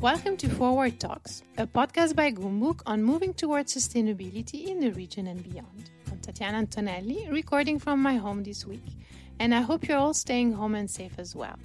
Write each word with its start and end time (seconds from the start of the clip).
Welcome 0.00 0.38
to 0.38 0.48
Forward 0.48 0.98
Talks, 0.98 1.42
a 1.58 1.66
podcast 1.66 2.16
by 2.16 2.32
Goumbook 2.32 2.80
on 2.86 3.02
moving 3.02 3.34
towards 3.34 3.76
sustainability 3.76 4.68
in 4.68 4.80
the 4.80 4.92
region 4.92 5.26
and 5.26 5.42
beyond. 5.44 5.90
I'm 6.10 6.18
Tatiana 6.20 6.56
Antonelli, 6.56 7.28
recording 7.30 7.78
from 7.78 8.00
my 8.00 8.16
home 8.16 8.42
this 8.42 8.64
week, 8.64 8.96
and 9.38 9.54
I 9.54 9.60
hope 9.60 9.86
you're 9.86 9.98
all 9.98 10.14
staying 10.14 10.54
home 10.54 10.74
and 10.74 10.90
safe 10.90 11.18
as 11.18 11.36
well. 11.36 11.58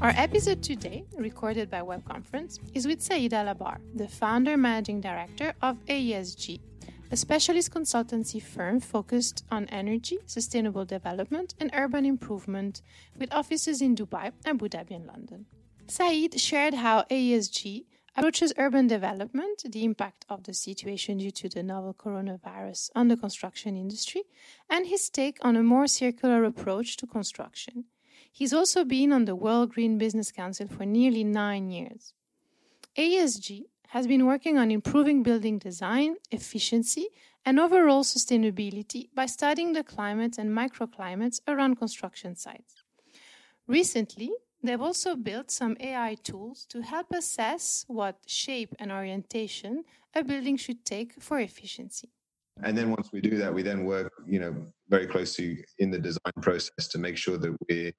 Our 0.00 0.12
episode 0.16 0.62
today, 0.62 1.04
recorded 1.16 1.68
by 1.68 1.82
web 1.82 2.04
conference, 2.04 2.60
is 2.72 2.86
with 2.86 3.02
Saeed 3.02 3.34
Al 3.34 3.48
Abbar, 3.48 3.80
the 3.96 4.06
founder 4.06 4.56
managing 4.56 5.00
director 5.00 5.52
of 5.62 5.84
AESG, 5.86 6.60
a 7.10 7.16
specialist 7.16 7.72
consultancy 7.72 8.42
firm 8.42 8.80
focused 8.80 9.44
on 9.50 9.66
energy, 9.68 10.18
sustainable 10.26 10.84
development, 10.84 11.54
and 11.60 11.70
urban 11.74 12.04
improvement, 12.04 12.82
with 13.18 13.32
offices 13.32 13.80
in 13.82 13.94
Dubai, 13.94 14.32
and 14.44 14.56
Abu 14.56 14.68
Dhabi, 14.68 14.96
and 14.96 15.06
London. 15.06 15.46
Saeed 15.86 16.40
shared 16.40 16.74
how 16.74 17.02
AESG 17.10 17.84
approaches 18.16 18.52
urban 18.56 18.86
development, 18.86 19.64
the 19.70 19.84
impact 19.84 20.24
of 20.28 20.44
the 20.44 20.54
situation 20.54 21.18
due 21.18 21.30
to 21.30 21.48
the 21.48 21.62
novel 21.62 21.94
coronavirus 21.94 22.90
on 22.94 23.08
the 23.08 23.16
construction 23.16 23.76
industry, 23.76 24.22
and 24.70 24.86
his 24.86 25.10
take 25.10 25.38
on 25.42 25.56
a 25.56 25.62
more 25.62 25.86
circular 25.86 26.44
approach 26.44 26.96
to 26.96 27.06
construction. 27.06 27.84
He's 28.32 28.52
also 28.52 28.84
been 28.84 29.12
on 29.12 29.26
the 29.26 29.36
World 29.36 29.72
Green 29.74 29.98
Business 29.98 30.32
Council 30.32 30.68
for 30.68 30.84
nearly 30.84 31.22
nine 31.22 31.70
years. 31.70 32.14
AESG 32.96 33.64
has 33.94 34.08
been 34.08 34.26
working 34.26 34.58
on 34.58 34.72
improving 34.72 35.22
building 35.22 35.56
design, 35.56 36.16
efficiency, 36.32 37.06
and 37.46 37.60
overall 37.60 38.02
sustainability 38.02 39.08
by 39.14 39.24
studying 39.24 39.72
the 39.72 39.84
climate 39.84 40.36
and 40.36 40.50
microclimates 40.50 41.38
around 41.46 41.76
construction 41.76 42.34
sites. 42.34 42.82
Recently, 43.68 44.32
they've 44.64 44.80
also 44.80 45.14
built 45.14 45.48
some 45.52 45.76
AI 45.78 46.16
tools 46.24 46.66
to 46.70 46.82
help 46.82 47.06
assess 47.12 47.84
what 47.86 48.16
shape 48.26 48.74
and 48.80 48.90
orientation 48.90 49.84
a 50.12 50.24
building 50.24 50.56
should 50.56 50.84
take 50.84 51.22
for 51.22 51.38
efficiency. 51.38 52.10
And 52.64 52.76
then 52.76 52.90
once 52.90 53.10
we 53.12 53.20
do 53.20 53.36
that, 53.38 53.54
we 53.54 53.62
then 53.62 53.84
work, 53.84 54.12
you 54.26 54.40
know, 54.40 54.54
very 54.88 55.06
closely 55.06 55.64
in 55.78 55.92
the 55.92 56.00
design 56.00 56.36
process 56.42 56.88
to 56.88 56.98
make 56.98 57.16
sure 57.16 57.38
that 57.38 57.56
we're 57.68 57.92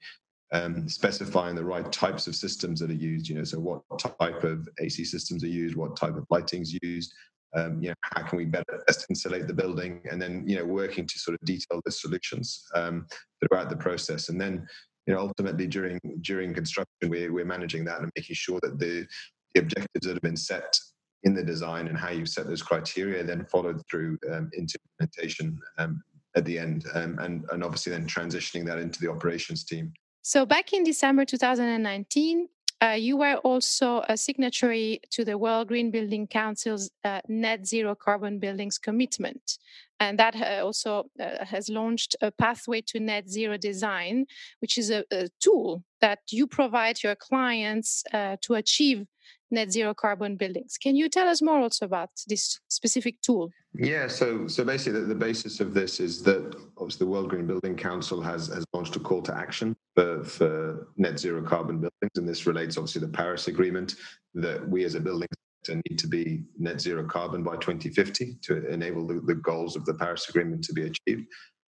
um, 0.52 0.88
specifying 0.88 1.56
the 1.56 1.64
right 1.64 1.92
types 1.92 2.28
of 2.28 2.36
systems 2.36 2.80
that 2.80 2.92
are 2.92 2.94
used. 2.94 3.28
You 3.28 3.36
know, 3.36 3.44
so 3.44 3.60
what 3.60 3.82
type 4.00 4.44
of 4.44 4.68
AC 4.80 5.06
systems 5.06 5.44
are 5.44 5.48
used, 5.48 5.76
what 5.76 5.98
type 5.98 6.16
of 6.16 6.26
lighting's 6.30 6.78
used. 6.82 7.14
Um, 7.56 7.82
you 7.82 7.88
know, 7.88 7.96
how 8.02 8.24
can 8.24 8.38
we 8.38 8.46
better 8.46 8.84
insulate 9.10 9.48
the 9.48 9.54
building, 9.54 10.02
and 10.12 10.22
then 10.22 10.44
you 10.46 10.58
know, 10.58 10.66
working 10.66 11.08
to 11.08 11.20
sort 11.20 11.36
of 11.36 11.46
detail 11.46 11.82
the 11.86 11.92
solutions 11.92 12.66
um, 12.76 13.08
throughout 13.40 13.70
the 13.70 13.78
process, 13.78 14.30
and 14.30 14.40
then 14.40 14.68
you 15.08 15.14
know, 15.14 15.22
ultimately 15.22 15.68
during 15.68 16.00
during 16.22 16.54
construction, 16.54 17.10
we're 17.10 17.32
we're 17.32 17.46
managing 17.46 17.86
that 17.86 18.02
and 18.02 18.12
making 18.16 18.36
sure 18.36 18.60
that 18.62 18.78
the 18.80 19.08
the 19.54 19.62
objectives 19.62 20.06
that 20.06 20.14
have 20.14 20.22
been 20.22 20.36
set 20.36 20.78
in 21.24 21.34
the 21.34 21.44
design 21.44 21.88
and 21.88 21.98
how 21.98 22.10
you 22.10 22.26
set 22.26 22.46
those 22.46 22.62
criteria 22.62 23.24
then 23.24 23.46
followed 23.46 23.82
through 23.90 24.18
um, 24.32 24.50
into 24.54 24.78
implementation 25.00 25.58
um, 25.78 26.04
at 26.36 26.46
the 26.46 26.60
end, 26.60 26.86
um, 26.94 27.18
and 27.20 27.46
and 27.52 27.64
obviously 27.64 27.92
then 27.92 28.06
transitioning 28.06 28.66
that 28.66 28.80
into 28.80 29.00
the 29.00 29.10
operations 29.10 29.64
team. 29.64 29.94
So 30.28 30.44
back 30.44 30.74
in 30.74 30.84
December 30.84 31.24
2019, 31.24 32.48
uh, 32.82 32.88
you 32.98 33.16
were 33.16 33.36
also 33.44 34.04
a 34.10 34.18
signatory 34.18 35.00
to 35.12 35.24
the 35.24 35.38
World 35.38 35.68
Green 35.68 35.92
Building 35.92 36.26
Council's 36.26 36.90
uh, 37.04 37.22
net 37.28 37.68
zero 37.68 37.94
carbon 37.94 38.40
buildings 38.40 38.80
commitment. 38.80 39.60
And 40.00 40.18
that 40.18 40.36
uh, 40.36 40.66
also 40.66 41.04
uh, 41.20 41.46
has 41.46 41.70
launched 41.70 42.16
a 42.24 42.32
pathway 42.32 42.82
to 42.88 43.00
net 43.00 43.30
zero 43.30 43.58
design, 43.58 44.26
which 44.62 44.80
is 44.80 44.90
a, 44.90 45.06
a 45.12 45.28
tool 45.40 45.84
that 46.02 46.22
you 46.32 46.48
provide 46.48 47.04
your 47.04 47.16
clients 47.16 48.04
uh, 48.12 48.38
to 48.42 48.56
achieve 48.56 49.06
net 49.52 49.72
zero 49.72 49.94
carbon 49.94 50.36
buildings. 50.36 50.78
Can 50.82 50.96
you 50.96 51.10
tell 51.10 51.28
us 51.28 51.42
more 51.42 51.60
also 51.60 51.86
about 51.86 52.10
this 52.28 52.60
specific 52.68 53.22
tool? 53.22 53.50
Yeah, 53.74 54.08
so 54.08 54.48
so 54.48 54.64
basically 54.64 55.02
the, 55.02 55.08
the 55.08 55.16
basis 55.16 55.60
of 55.60 55.74
this 55.74 56.00
is 56.00 56.24
that 56.24 56.56
obviously 56.78 57.06
the 57.06 57.12
World 57.12 57.30
Green 57.30 57.48
Building 57.48 57.76
Council 57.76 58.22
has 58.22 58.48
has 58.48 58.66
launched 58.74 58.96
a 58.96 59.00
call 59.00 59.22
to 59.24 59.36
action 59.36 59.76
for, 59.96 60.24
for 60.24 60.88
net 60.98 61.20
zero 61.20 61.42
carbon 61.42 61.78
buildings, 61.78 62.12
and 62.16 62.28
this 62.28 62.46
relates 62.46 62.78
obviously 62.78 63.02
to 63.02 63.08
the 63.08 63.14
Paris 63.14 63.48
Agreement 63.48 63.96
that 64.34 64.68
we 64.68 64.84
as 64.84 64.96
a 64.96 65.00
building 65.00 65.28
sector 65.66 65.82
need 65.90 66.00
to 66.00 66.08
be 66.08 66.44
net 66.58 66.80
zero 66.80 67.06
carbon 67.06 67.44
by 67.44 67.56
2050 67.56 68.38
to 68.44 68.68
enable 68.68 69.08
the, 69.08 69.22
the 69.26 69.36
goals 69.36 69.76
of 69.76 69.86
the 69.86 69.94
Paris 69.94 70.30
Agreement 70.30 70.64
to 70.64 70.74
be 70.74 70.84
achieved. 70.84 71.28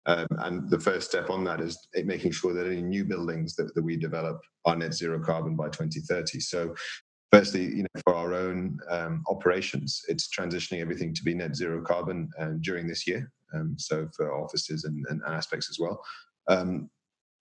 Um, 0.06 0.26
and 0.41 0.69
the 0.69 0.78
first 0.78 1.09
step 1.09 1.31
on 1.31 1.44
that 1.44 1.60
is 1.60 1.78
making 2.04 2.32
sure 2.32 2.53
that 2.53 2.66
any 2.66 2.82
new 2.82 3.04
buildings 3.04 3.56
that, 3.56 3.75
that 3.75 3.82
we 3.82 3.97
develop 3.97 4.41
are 4.66 4.76
net 4.76 4.92
zero 4.92 5.19
carbon 5.19 5.56
by 5.56 5.66
2030. 5.66 6.41
So 6.41 6.75
firstly, 7.34 7.65
you 7.65 7.83
know, 7.83 8.00
for 8.05 8.15
our 8.15 8.33
own 8.33 8.78
um, 8.89 9.25
operations, 9.28 10.03
it's 10.06 10.28
transitioning 10.28 10.81
everything 10.81 11.12
to 11.12 11.25
be 11.25 11.34
net 11.34 11.56
zero 11.56 11.83
carbon 11.83 12.31
um, 12.39 12.61
during 12.61 12.87
this 12.87 13.09
year. 13.09 13.28
Um, 13.53 13.75
so 13.77 14.09
for 14.17 14.33
offices 14.33 14.84
and, 14.84 15.05
and, 15.09 15.21
aspects 15.27 15.69
as 15.69 15.78
well. 15.81 16.00
Um, 16.47 16.89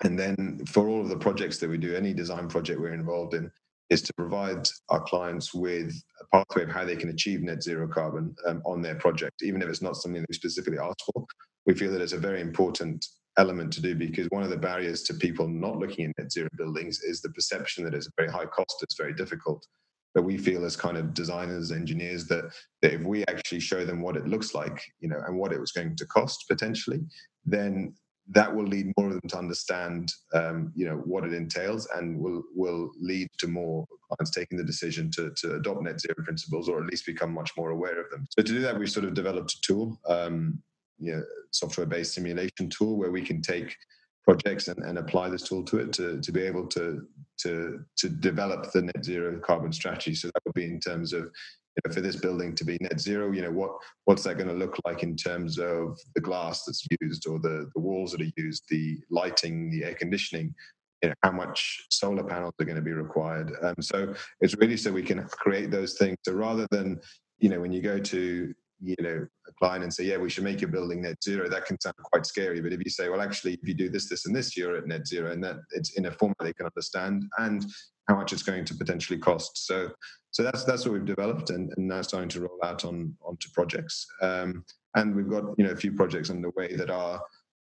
and 0.04 0.18
then 0.18 0.66
for 0.66 0.88
all 0.88 1.02
of 1.02 1.09
the 1.09 1.18
projects 1.18 1.59
that 1.59 1.70
we 1.70 1.78
do, 1.78 1.96
any 1.96 2.12
design 2.12 2.48
project 2.48 2.80
we're 2.80 2.96
involved 2.96 3.36
in, 3.36 3.52
is 3.92 4.02
to 4.02 4.14
provide 4.16 4.68
our 4.90 5.02
clients 5.02 5.54
with 5.54 5.94
a 6.22 6.38
pathway 6.38 6.64
of 6.64 6.70
how 6.70 6.86
they 6.86 6.96
can 6.96 7.10
achieve 7.10 7.44
net 7.44 7.62
zero 7.62 7.88
carbon 7.88 8.36
um, 8.48 8.64
on 8.66 8.81
their 8.81 8.96
project, 8.96 9.44
even 9.44 9.62
if 9.62 9.70
it's 9.70 9.84
not 9.84 9.96
something 9.96 10.22
that 10.22 10.30
we 10.30 10.34
specifically 10.34 10.80
asked 10.80 11.04
for. 11.14 11.24
We 11.68 11.75
feel 11.75 11.92
that 11.92 12.02
it's 12.02 12.14
a 12.14 12.18
very 12.18 12.42
important 12.42 13.06
element 13.38 13.72
to 13.74 13.81
do 13.81 13.94
because 13.94 14.28
one 14.31 14.44
of 14.44 14.50
the 14.50 14.58
barriers 14.58 15.04
to 15.04 15.14
people 15.14 15.48
not 15.48 15.78
looking 15.78 16.06
at 16.06 16.18
net 16.18 16.31
zero 16.31 16.50
buildings 16.58 17.02
is 17.02 17.22
the 17.22 17.30
perception 17.30 17.84
that 17.84 17.94
it's 17.94 18.08
a 18.08 18.12
very 18.18 18.31
high 18.31 18.46
cost, 18.46 18.81
it's 18.81 18.98
very 18.98 19.14
difficult 19.14 19.68
but 20.13 20.24
we 20.24 20.38
feel 20.38 20.66
as 20.66 20.75
kind 20.75 20.97
of 20.97 21.13
designers 21.13 21.72
engineers 21.72 22.28
that, 22.28 22.53
that 22.81 22.94
if 22.94 23.01
we 23.01 23.24
actually 23.28 23.59
show 23.59 23.85
them 23.85 24.01
what 24.01 24.18
it 24.18 24.28
looks 24.28 24.53
like 24.53 24.84
you 25.00 25.09
know 25.09 25.22
and 25.28 25.38
what 25.38 25.51
it 25.51 25.59
was 25.59 25.72
going 25.72 25.96
to 25.96 26.06
cost 26.07 26.46
potentially 26.50 27.01
then 27.46 27.94
that 28.29 28.53
will 28.53 28.66
lead 28.66 28.91
more 28.97 29.07
of 29.07 29.13
them 29.13 29.29
to 29.29 29.38
understand 29.38 30.09
um, 30.34 30.72
you 30.75 30.88
know 30.88 30.96
what 31.06 31.25
it 31.25 31.34
entails 31.34 31.88
and 31.96 32.18
will 32.18 32.44
will 32.56 32.90
lead 33.01 33.28
to 33.38 33.47
more 33.47 33.85
clients 34.07 34.31
taking 34.31 34.57
the 34.57 34.63
decision 34.63 35.12
to, 35.12 35.31
to 35.35 35.56
adopt 35.56 35.81
net 35.81 36.00
zero 36.00 36.16
principles 36.24 36.69
or 36.69 36.81
at 36.81 36.90
least 36.90 37.06
become 37.06 37.34
much 37.34 37.51
more 37.57 37.72
aware 37.72 38.00
of 38.00 38.09
them. 38.12 38.25
So 38.30 38.41
to 38.41 38.53
do 38.53 38.62
that 38.62 38.78
we've 38.78 38.90
sort 38.90 39.06
of 39.06 39.13
developed 39.13 39.53
a 39.53 39.62
tool 39.62 40.00
um, 40.07 40.62
you 41.00 41.16
know, 41.16 41.24
software 41.51 41.85
based 41.85 42.13
simulation 42.13 42.69
tool 42.69 42.97
where 42.97 43.12
we 43.12 43.22
can 43.22 43.41
take 43.41 43.75
projects 44.23 44.67
and, 44.67 44.84
and 44.84 44.97
apply 44.97 45.29
this 45.29 45.44
tool 45.44 45.63
to 45.63 45.79
it 45.79 45.94
to, 45.94 46.19
to 46.22 46.31
be 46.31 46.41
able 46.41 46.66
to 46.67 47.06
to 47.39 47.84
to 47.97 48.09
develop 48.09 48.72
the 48.72 48.81
net 48.81 49.03
zero 49.03 49.39
carbon 49.39 49.72
strategy. 49.72 50.16
So 50.16 50.28
that 50.28 50.41
would 50.45 50.53
be 50.53 50.66
in 50.66 50.79
terms 50.79 51.13
of 51.13 51.23
you 51.23 51.81
know, 51.89 51.94
for 51.94 52.01
this 52.01 52.16
building 52.16 52.53
to 52.56 52.63
be 52.63 52.78
net 52.81 53.00
zero, 53.00 53.31
you 53.31 53.41
know, 53.41 53.51
what 53.51 53.72
what's 54.06 54.23
that 54.23 54.38
going 54.38 54.50
to 54.50 54.53
look 54.53 54.78
like 54.85 55.03
in 55.03 55.16
terms 55.16 55.57
of 55.57 56.00
the 56.16 56.22
glass 56.22 56.63
that's 56.66 56.85
used 57.01 57.28
or 57.28 57.39
the, 57.39 57.69
the 57.73 57.81
walls 57.81 58.12
that 58.12 58.22
are 58.22 58.31
used, 58.38 58.63
the 58.69 59.00
lighting, 59.09 59.72
the 59.72 59.83
air 59.83 59.95
conditioning, 59.95 60.53
you 61.01 61.09
know, 61.09 61.16
how 61.23 61.31
much 61.31 61.85
solar 61.89 62.23
panels 62.23 62.53
are 62.59 62.66
going 62.66 62.78
to 62.78 62.81
be 62.81 62.94
required. 62.94 63.51
Um, 63.62 63.75
so 63.81 64.13
it's 64.39 64.56
really 64.56 64.78
so 64.78 64.91
we 64.91 65.03
can 65.03 65.23
create 65.29 65.72
those 65.72 65.95
things. 65.95 66.17
So 66.23 66.33
rather 66.33 66.67
than, 66.69 67.00
you 67.39 67.50
know, 67.50 67.59
when 67.59 67.73
you 67.73 67.81
go 67.81 68.00
to 68.00 68.53
you 68.83 68.95
know 68.99 69.25
a 69.47 69.51
client 69.53 69.83
and 69.83 69.94
say 69.94 70.03
yeah 70.03 70.17
we 70.17 70.29
should 70.29 70.44
make 70.44 70.61
your 70.61 70.69
building 70.69 71.01
net 71.01 71.23
zero. 71.23 71.49
That 71.49 71.66
can 71.66 71.79
sound 71.79 71.95
quite 71.97 72.25
scary 72.25 72.61
but 72.61 72.73
if 72.73 72.83
you 72.83 72.91
say 72.91 73.09
well 73.09 73.21
actually 73.21 73.53
if 73.53 73.67
you 73.67 73.73
do 73.73 73.89
this 73.89 74.09
this 74.09 74.25
and 74.25 74.35
this 74.35 74.57
you're 74.57 74.77
at 74.77 74.88
net 74.88 75.07
zero 75.07 75.31
and 75.31 75.44
that 75.44 75.57
it's 75.71 75.91
in 75.97 76.05
a 76.05 76.11
format 76.11 76.38
they 76.41 76.53
can 76.53 76.66
understand 76.66 77.25
and 77.39 77.66
how 78.07 78.16
much 78.16 78.33
it's 78.33 78.44
going 78.44 78.66
to 78.66 78.75
potentially 78.75 79.19
cost. 79.19 79.66
So 79.66 79.91
so 80.31 80.44
that's 80.44 80.63
that's 80.63 80.85
what 80.85 80.94
we've 80.94 81.05
developed 81.05 81.49
and, 81.51 81.71
and 81.77 81.88
now 81.88 82.01
starting 82.01 82.29
to 82.29 82.41
roll 82.41 82.59
out 82.63 82.85
on 82.85 83.16
onto 83.21 83.49
projects. 83.53 84.05
Um, 84.21 84.66
and 84.95 85.15
we've 85.15 85.29
got 85.29 85.45
you 85.57 85.65
know 85.65 85.71
a 85.71 85.77
few 85.77 85.94
projects 85.94 86.29
underway 86.29 86.75
that 86.75 86.89
are 86.89 87.21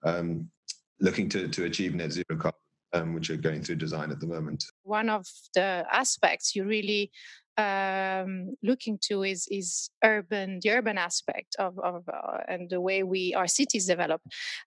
um, 0.05 0.49
looking 1.01 1.29
to 1.31 1.49
to 1.49 1.65
achieve 1.65 1.95
net 1.95 2.13
zero 2.13 2.37
carbon 2.39 2.61
um, 2.93 3.15
which 3.15 3.31
are 3.31 3.37
going 3.37 3.63
through 3.63 3.77
design 3.77 4.11
at 4.11 4.21
the 4.21 4.27
moment. 4.27 4.65
One 4.83 5.09
of 5.09 5.27
the 5.55 5.85
aspects 5.91 6.55
you 6.55 6.65
really 6.65 7.11
um, 7.59 8.55
looking 8.63 8.99
to 9.03 9.23
is 9.23 9.49
is 9.51 9.91
urban 10.05 10.61
the 10.63 10.71
urban 10.71 10.99
aspect 10.99 11.57
of, 11.59 11.79
of 11.79 12.09
uh, 12.09 12.39
and 12.49 12.69
the 12.69 12.81
way 12.81 13.03
we 13.03 13.35
our 13.35 13.47
cities 13.47 13.87
develop 13.87 14.21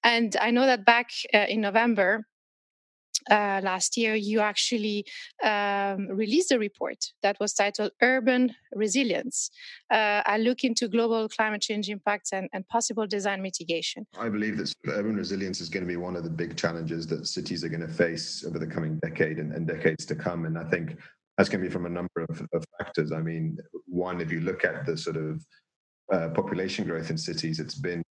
and 0.04 0.36
i 0.42 0.50
know 0.50 0.66
that 0.66 0.86
back 0.86 1.12
uh, 1.34 1.46
in 1.48 1.62
november 1.62 2.26
uh, 3.30 3.62
last 3.64 3.98
year, 3.98 4.16
you 4.16 4.40
actually 4.40 5.06
um, 5.44 6.08
released 6.08 6.52
a 6.52 6.60
report 6.60 6.98
that 7.24 7.40
was 7.40 7.54
titled 7.54 7.92
Urban 8.02 8.56
Resilience. 8.74 9.50
Uh, 9.92 10.22
I 10.26 10.38
look 10.38 10.64
into 10.64 10.88
global 10.88 11.28
climate 11.30 11.62
change 11.62 11.90
impacts 11.90 12.32
and, 12.34 12.50
and 12.54 12.68
possible 12.68 13.08
design 13.08 13.42
mitigation. 13.42 14.06
I 14.18 14.30
believe 14.30 14.58
that 14.58 14.74
urban 14.88 15.16
resilience 15.16 15.62
is 15.62 15.70
going 15.70 15.84
to 15.84 15.88
be 15.88 15.98
one 15.98 16.16
of 16.16 16.24
the 16.24 16.30
big 16.30 16.58
challenges 16.58 17.08
that 17.08 17.28
cities 17.28 17.64
are 17.64 17.70
going 17.70 17.88
to 17.88 17.94
face 17.94 18.44
over 18.46 18.60
the 18.60 18.68
coming 18.68 19.00
decade 19.00 19.40
and, 19.40 19.54
and 19.54 19.68
decades 19.68 20.06
to 20.08 20.16
come. 20.16 20.46
And 20.46 20.58
I 20.58 20.64
think 20.66 20.98
that's 21.38 21.50
going 21.50 21.62
to 21.64 21.70
be 21.70 21.72
from 21.72 21.86
a 21.86 21.90
number 21.90 22.26
of, 22.30 22.48
of, 22.54 22.66
factors. 22.78 23.12
I 23.12 23.22
mean, 23.22 23.58
one, 23.86 24.20
if 24.20 24.32
you 24.32 24.42
look 24.42 24.66
at 24.66 24.86
the 24.86 24.98
sort 24.98 25.16
of 25.16 25.46
uh, 26.12 26.30
population 26.30 26.86
growth 26.86 27.10
in 27.10 27.18
cities, 27.18 27.60
it's 27.60 27.76
been 27.76 28.04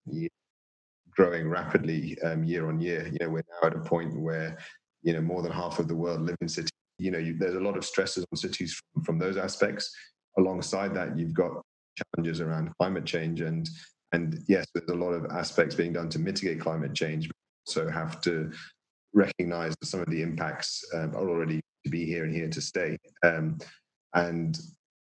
growing 1.19 1.49
rapidly 1.49 2.17
um, 2.23 2.45
year 2.45 2.69
on 2.69 2.81
year. 2.81 3.07
You 3.09 3.19
know, 3.21 3.31
we're 3.31 3.43
now 3.61 3.69
at 3.69 3.77
a 3.77 3.81
point 3.81 4.19
where 4.19 4.57
you 5.03 5.13
know 5.13 5.21
more 5.21 5.43
than 5.43 5.53
half 5.53 5.79
of 5.79 5.89
the 5.89 5.95
world 5.95 6.21
live 6.21 6.37
in 6.41 6.49
cities. 6.49 6.71
you 6.99 7.11
know, 7.11 7.19
you, 7.19 7.37
there's 7.39 7.55
a 7.55 7.61
lot 7.61 7.77
of 7.77 7.85
stresses 7.85 8.25
on 8.33 8.37
cities 8.37 8.81
from, 8.93 9.05
from 9.05 9.19
those 9.19 9.37
aspects. 9.37 9.95
Alongside 10.39 10.95
that, 10.95 11.19
you've 11.19 11.35
got 11.35 11.63
challenges 11.97 12.41
around 12.41 12.71
climate 12.79 13.05
change 13.05 13.41
and 13.41 13.69
and 14.13 14.43
yes, 14.49 14.67
there's 14.75 14.89
a 14.89 14.95
lot 14.95 15.13
of 15.13 15.27
aspects 15.31 15.75
being 15.75 15.93
done 15.93 16.09
to 16.11 16.19
mitigate 16.19 16.61
climate 16.61 16.95
change, 16.95 17.29
but 17.29 17.37
also 17.67 17.91
have 17.91 18.21
to 18.23 18.51
recognize 19.13 19.75
that 19.81 19.87
some 19.87 20.01
of 20.01 20.09
the 20.09 20.23
impacts 20.23 20.83
um, 20.95 21.15
are 21.15 21.29
already 21.29 21.61
to 21.85 21.91
be 21.91 22.05
here 22.05 22.25
and 22.25 22.35
here 22.35 22.49
to 22.49 22.61
stay. 22.61 22.97
Um, 23.23 23.59
and 24.15 24.59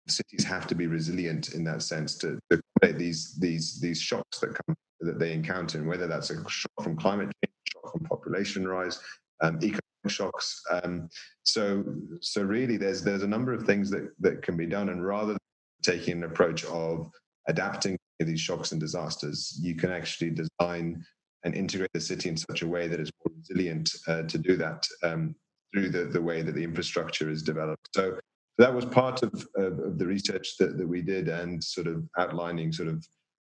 cities 0.08 0.44
have 0.44 0.66
to 0.66 0.74
be 0.74 0.86
resilient 0.86 1.54
in 1.54 1.64
that 1.64 1.82
sense 1.82 2.16
to, 2.18 2.38
to 2.50 2.60
accommodate 2.60 2.98
these 2.98 3.34
these 3.38 3.80
these 3.80 4.00
shocks 4.00 4.40
that 4.40 4.54
come 4.54 4.74
that 5.00 5.18
they 5.18 5.32
encounter, 5.32 5.78
and 5.78 5.88
whether 5.88 6.06
that's 6.06 6.30
a 6.30 6.48
shock 6.48 6.82
from 6.82 6.96
climate 6.96 7.32
change, 7.42 7.54
shock 7.72 7.92
from 7.92 8.04
population 8.04 8.68
rise, 8.68 9.00
um, 9.42 9.56
economic 9.56 9.82
shocks. 10.08 10.60
Um, 10.70 11.08
so 11.42 11.84
so 12.20 12.42
really, 12.42 12.76
there's 12.76 13.02
there's 13.02 13.22
a 13.22 13.28
number 13.28 13.52
of 13.52 13.64
things 13.64 13.90
that 13.90 14.08
that 14.20 14.42
can 14.42 14.56
be 14.56 14.66
done, 14.66 14.88
and 14.88 15.04
rather 15.04 15.32
than 15.32 15.38
taking 15.82 16.18
an 16.18 16.24
approach 16.24 16.64
of 16.66 17.10
adapting 17.48 17.96
these 18.20 18.40
shocks 18.40 18.72
and 18.72 18.80
disasters, 18.80 19.58
you 19.60 19.74
can 19.74 19.90
actually 19.90 20.30
design 20.30 21.04
and 21.44 21.54
integrate 21.54 21.90
the 21.92 22.00
city 22.00 22.28
in 22.28 22.36
such 22.36 22.62
a 22.62 22.66
way 22.66 22.86
that 22.86 23.00
it's 23.00 23.10
more 23.24 23.34
resilient 23.36 23.90
uh, 24.06 24.22
to 24.22 24.38
do 24.38 24.56
that 24.56 24.86
um, 25.02 25.34
through 25.72 25.88
the, 25.88 26.04
the 26.04 26.22
way 26.22 26.42
that 26.42 26.54
the 26.54 26.62
infrastructure 26.62 27.28
is 27.30 27.42
developed. 27.42 27.88
So 27.94 28.18
that 28.58 28.72
was 28.72 28.84
part 28.84 29.22
of, 29.22 29.32
of, 29.56 29.78
of, 29.80 29.98
the 29.98 30.06
research 30.06 30.56
that, 30.58 30.78
that 30.78 30.86
we 30.86 31.02
did 31.02 31.28
and 31.28 31.62
sort 31.62 31.86
of 31.86 32.04
outlining 32.16 32.72
sort 32.72 32.88
of 32.88 33.04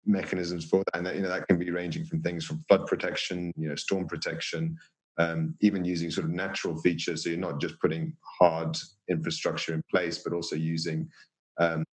mechanisms 0.04 0.64
for 0.64 0.82
that. 0.84 0.98
And 0.98 1.06
that, 1.06 1.16
you 1.16 1.22
know, 1.22 1.28
that 1.28 1.46
can 1.48 1.58
be 1.58 1.70
ranging 1.70 2.04
from 2.04 2.20
things 2.20 2.44
from 2.44 2.62
flood 2.68 2.86
protection, 2.86 3.52
you 3.56 3.68
know, 3.68 3.76
storm 3.76 4.06
protection, 4.06 4.76
um, 5.18 5.54
even 5.60 5.84
using 5.84 6.10
sort 6.10 6.26
of 6.26 6.32
natural 6.32 6.76
features. 6.80 7.24
So 7.24 7.30
you're 7.30 7.38
not 7.38 7.60
just 7.60 7.78
putting 7.80 8.14
hard 8.40 8.76
infrastructure 9.08 9.74
in 9.74 9.82
place, 9.90 10.18
but 10.18 10.32
also 10.32 10.56
using 10.56 11.08
um, 11.58 11.84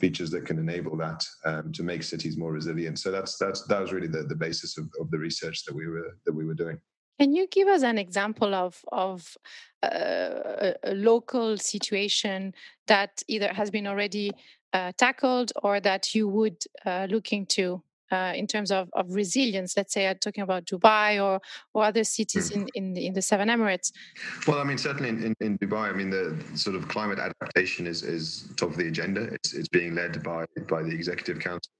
features 0.00 0.30
that 0.30 0.46
can 0.46 0.58
enable 0.58 0.96
that 0.96 1.24
um, 1.44 1.72
to 1.72 1.82
make 1.82 2.02
cities 2.02 2.36
more 2.36 2.52
resilient. 2.52 2.98
So 2.98 3.10
that's 3.10 3.36
that's 3.38 3.62
that 3.66 3.80
was 3.80 3.92
really 3.92 4.08
the, 4.08 4.24
the 4.24 4.34
basis 4.34 4.78
of, 4.78 4.84
of 5.00 5.10
the 5.10 5.18
research 5.18 5.64
that 5.64 5.74
we 5.74 5.86
were 5.86 6.16
that 6.26 6.32
we 6.32 6.44
were 6.44 6.54
doing. 6.54 6.78
Can 7.20 7.34
you 7.34 7.46
give 7.46 7.68
us 7.68 7.82
an 7.82 7.98
example 7.98 8.54
of 8.54 8.80
of 8.90 9.36
uh, 9.82 10.72
a, 10.82 10.94
local 10.94 11.56
situation 11.58 12.54
that 12.86 13.22
either 13.28 13.52
has 13.52 13.70
been 13.70 13.86
already 13.86 14.32
uh, 14.72 14.92
tackled 14.96 15.52
or 15.62 15.80
that 15.80 16.14
you 16.14 16.28
would 16.28 16.58
uh, 16.86 17.06
look 17.10 17.32
into 17.32 17.82
uh, 18.12 18.32
in 18.34 18.46
terms 18.46 18.70
of, 18.70 18.88
of 18.92 19.14
resilience? 19.14 19.76
Let's 19.76 19.92
say 19.94 20.08
I'm 20.08 20.18
talking 20.18 20.42
about 20.42 20.66
Dubai 20.66 21.22
or 21.22 21.40
or 21.74 21.84
other 21.84 22.04
cities 22.04 22.50
mm. 22.50 22.56
in, 22.56 22.68
in 22.74 22.92
the, 22.94 23.06
in 23.06 23.14
the 23.14 23.22
Seven 23.22 23.48
Emirates. 23.48 23.92
Well, 24.46 24.58
I 24.58 24.64
mean, 24.64 24.78
certainly 24.78 25.08
in, 25.08 25.22
in, 25.24 25.34
in, 25.40 25.58
Dubai, 25.58 25.90
I 25.90 25.92
mean, 25.92 26.10
the 26.10 26.36
sort 26.54 26.76
of 26.76 26.88
climate 26.88 27.18
adaptation 27.18 27.86
is 27.86 28.02
is 28.02 28.48
top 28.56 28.70
of 28.70 28.76
the 28.76 28.88
agenda. 28.88 29.22
It's 29.22 29.54
it's 29.54 29.68
being 29.68 29.94
led 29.94 30.22
by 30.22 30.44
by 30.68 30.82
the 30.82 30.90
executive 30.90 31.38
council 31.40 31.72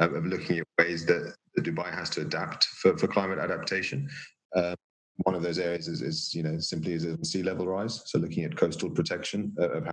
uh, 0.00 0.10
of 0.10 0.26
looking 0.26 0.58
at 0.58 0.66
ways 0.78 1.06
that, 1.06 1.34
that 1.54 1.64
Dubai 1.64 1.92
has 1.92 2.10
to 2.10 2.20
adapt 2.22 2.64
for, 2.64 2.96
for 2.96 3.08
climate 3.08 3.38
adaptation. 3.38 4.08
Um, 4.54 4.76
one 5.24 5.34
of 5.34 5.42
those 5.42 5.58
areas 5.58 5.88
is, 5.88 6.00
is 6.00 6.34
you 6.34 6.42
know 6.42 6.58
simply 6.58 6.92
is 6.92 7.04
a 7.04 7.24
sea 7.24 7.42
level 7.42 7.66
rise. 7.66 8.02
So 8.06 8.18
looking 8.18 8.44
at 8.44 8.56
coastal 8.56 8.90
protection 8.90 9.54
uh, 9.60 9.70
of 9.70 9.84
how 9.86 9.92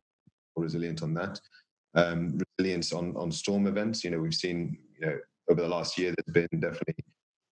resilient 0.56 1.02
on 1.04 1.14
that. 1.16 1.40
Um, 1.96 2.40
resilience 2.58 2.94
on 2.94 3.16
on 3.16 3.32
storm 3.32 3.68
events. 3.68 4.04
You 4.04 4.12
know 4.12 4.20
we've 4.20 4.36
seen 4.36 4.78
you 5.00 5.08
know 5.08 5.18
over 5.50 5.62
the 5.62 5.68
last 5.68 5.98
year 5.98 6.14
there's 6.16 6.48
been 6.48 6.60
definitely 6.60 6.96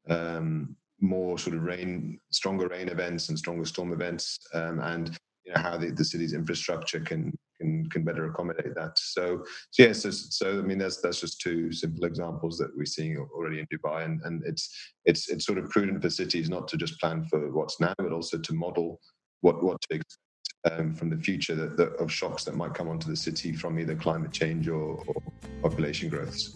um, 0.09 0.75
more 0.99 1.37
sort 1.37 1.55
of 1.55 1.63
rain, 1.63 2.19
stronger 2.31 2.67
rain 2.67 2.89
events 2.89 3.29
and 3.29 3.37
stronger 3.37 3.65
storm 3.65 3.91
events, 3.93 4.39
um, 4.53 4.79
and 4.79 5.17
you 5.45 5.53
know 5.53 5.61
how 5.61 5.77
the, 5.77 5.91
the 5.91 6.05
city's 6.05 6.33
infrastructure 6.33 6.99
can 6.99 7.37
can 7.59 7.87
can 7.89 8.03
better 8.03 8.25
accommodate 8.25 8.73
that. 8.75 8.97
So, 8.97 9.43
so 9.71 9.83
yeah, 9.83 9.93
so, 9.93 10.09
so 10.11 10.59
I 10.59 10.61
mean 10.61 10.77
that's 10.77 11.01
that's 11.01 11.19
just 11.19 11.41
two 11.41 11.71
simple 11.71 12.05
examples 12.05 12.57
that 12.57 12.75
we're 12.75 12.85
seeing 12.85 13.17
already 13.17 13.59
in 13.59 13.67
Dubai, 13.67 14.05
and 14.05 14.21
and 14.23 14.43
it's 14.45 14.73
it's 15.05 15.29
it's 15.29 15.45
sort 15.45 15.57
of 15.57 15.69
prudent 15.69 16.01
for 16.01 16.09
cities 16.09 16.49
not 16.49 16.67
to 16.69 16.77
just 16.77 16.99
plan 16.99 17.25
for 17.25 17.51
what's 17.51 17.79
now, 17.79 17.93
but 17.97 18.13
also 18.13 18.37
to 18.37 18.53
model 18.53 18.99
what 19.41 19.61
what 19.63 19.81
to 19.81 19.95
expect 19.95 20.17
um, 20.71 20.93
from 20.93 21.09
the 21.09 21.17
future 21.17 21.55
that, 21.55 21.75
that, 21.75 21.93
of 21.95 22.09
shocks 22.09 22.45
that 22.45 22.55
might 22.55 22.73
come 22.73 22.87
onto 22.87 23.09
the 23.09 23.17
city 23.17 23.51
from 23.51 23.77
either 23.77 23.95
climate 23.95 24.31
change 24.31 24.69
or, 24.69 25.03
or 25.05 25.21
population 25.61 26.07
growths 26.07 26.55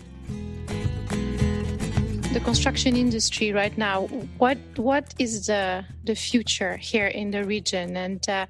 the 2.34 2.42
construction 2.44 2.96
industry 2.96 3.52
right 3.52 3.78
now 3.78 4.02
what 4.38 4.58
what 4.76 5.14
is 5.18 5.48
the 5.48 5.84
the 6.04 6.14
future 6.14 6.78
here 6.78 7.08
in 7.08 7.32
the 7.32 7.44
region 7.44 7.98
and 7.98 8.30
uh, 8.30 8.46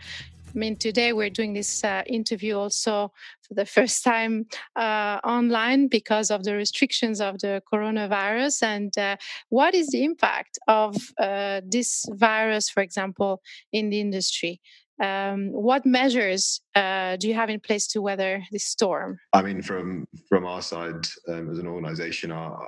I 0.58 0.60
mean, 0.60 0.76
today 0.76 1.14
we're 1.14 1.30
doing 1.30 1.54
this 1.54 1.84
uh, 1.84 2.02
interview 2.08 2.58
also 2.58 3.12
for 3.48 3.54
the 3.54 3.66
first 3.78 4.04
time 4.04 4.48
uh, 4.76 5.20
online 5.24 5.88
because 5.88 6.32
of 6.32 6.44
the 6.44 6.56
restrictions 6.56 7.22
of 7.22 7.40
the 7.40 7.62
coronavirus. 7.72 8.64
And 8.64 8.98
uh, 8.98 9.18
what 9.50 9.76
is 9.76 9.90
the 9.90 10.04
impact 10.04 10.58
of 10.68 10.96
uh, 11.20 11.62
this 11.64 12.06
virus, 12.10 12.70
for 12.70 12.82
example, 12.82 13.42
in 13.72 13.92
the 13.92 14.02
industry? 14.02 14.60
Um, 15.02 15.50
what 15.52 15.86
measures 15.86 16.62
uh, 16.76 17.18
do 17.18 17.28
you 17.28 17.34
have 17.36 17.50
in 17.50 17.60
place 17.60 17.88
to 17.88 18.02
weather 18.02 18.44
this 18.52 18.66
storm? 18.66 19.20
I 19.34 19.42
mean, 19.42 19.62
from 19.62 20.08
from 20.28 20.46
our 20.46 20.62
side 20.62 21.08
um, 21.28 21.50
as 21.50 21.60
an 21.60 21.68
organisation, 21.68 22.32
our 22.32 22.68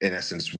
in 0.00 0.14
essence, 0.14 0.54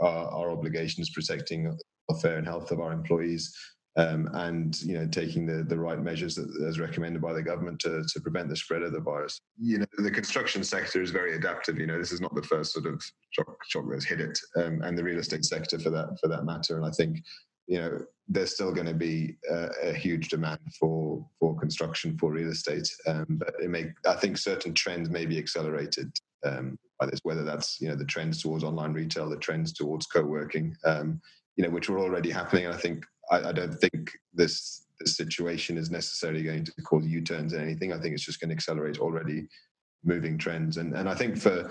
our, 0.00 0.28
our 0.28 0.50
obligation 0.50 1.02
is 1.02 1.10
protecting 1.10 1.64
the 1.64 1.78
welfare 2.08 2.38
and 2.38 2.46
health 2.46 2.72
of 2.72 2.80
our 2.80 2.92
employees 2.92 3.54
um, 3.96 4.28
and 4.32 4.80
you 4.82 4.94
know 4.94 5.06
taking 5.06 5.46
the, 5.46 5.62
the 5.64 5.78
right 5.78 6.00
measures 6.00 6.34
that, 6.36 6.48
as 6.66 6.78
recommended 6.78 7.20
by 7.20 7.32
the 7.32 7.42
government 7.42 7.78
to, 7.80 8.02
to 8.08 8.20
prevent 8.20 8.48
the 8.48 8.56
spread 8.56 8.82
of 8.82 8.92
the 8.92 9.00
virus. 9.00 9.40
You 9.58 9.78
know 9.78 9.86
the 9.98 10.10
construction 10.10 10.64
sector 10.64 11.02
is 11.02 11.10
very 11.10 11.36
adaptive. 11.36 11.78
You 11.78 11.86
know 11.86 11.98
this 11.98 12.12
is 12.12 12.20
not 12.20 12.34
the 12.34 12.42
first 12.42 12.72
sort 12.72 12.86
of 12.86 13.02
shock, 13.30 13.56
shock 13.68 13.84
that's 13.90 14.04
hit 14.04 14.20
it, 14.20 14.38
um, 14.56 14.80
and 14.82 14.96
the 14.96 15.04
real 15.04 15.18
estate 15.18 15.44
sector 15.44 15.78
for 15.78 15.90
that 15.90 16.16
for 16.20 16.28
that 16.28 16.44
matter. 16.44 16.76
And 16.76 16.86
I 16.86 16.90
think 16.90 17.18
you 17.66 17.78
know 17.78 17.98
there's 18.32 18.54
still 18.54 18.72
going 18.72 18.86
to 18.86 18.94
be 18.94 19.36
a, 19.50 19.68
a, 19.84 19.92
huge 19.92 20.28
demand 20.28 20.60
for 20.78 21.24
for 21.38 21.58
construction 21.58 22.16
for 22.18 22.32
real 22.32 22.50
estate, 22.50 22.88
um, 23.06 23.26
but 23.28 23.54
it 23.62 23.70
may 23.70 23.92
I 24.06 24.14
think 24.14 24.38
certain 24.38 24.74
trends 24.74 25.10
may 25.10 25.26
be 25.26 25.38
accelerated 25.38 26.12
um, 26.44 26.78
by 26.98 27.06
this, 27.06 27.20
whether 27.22 27.44
that's 27.44 27.80
you 27.80 27.88
know 27.88 27.96
the 27.96 28.04
trends 28.04 28.42
towards 28.42 28.64
online 28.64 28.92
retail, 28.92 29.28
the 29.28 29.36
trends 29.36 29.72
towards 29.72 30.06
co-working, 30.06 30.76
um, 30.84 31.20
you 31.56 31.64
know, 31.64 31.70
which 31.70 31.88
were 31.88 31.98
already 31.98 32.30
happening. 32.30 32.66
And 32.66 32.74
I 32.74 32.78
think 32.78 33.04
I, 33.30 33.50
I 33.50 33.52
don't 33.52 33.74
think 33.74 34.12
this 34.32 34.86
this 35.00 35.16
situation 35.16 35.76
is 35.76 35.90
necessarily 35.90 36.42
going 36.42 36.64
to 36.64 36.72
cause 36.82 37.06
U-turns 37.06 37.52
in 37.52 37.60
anything. 37.60 37.92
I 37.92 37.98
think 37.98 38.14
it's 38.14 38.24
just 38.24 38.40
going 38.40 38.50
to 38.50 38.54
accelerate 38.56 38.98
already 38.98 39.48
moving 40.04 40.38
trends. 40.38 40.76
And 40.76 40.94
and 40.94 41.08
I 41.08 41.14
think 41.14 41.38
for 41.38 41.70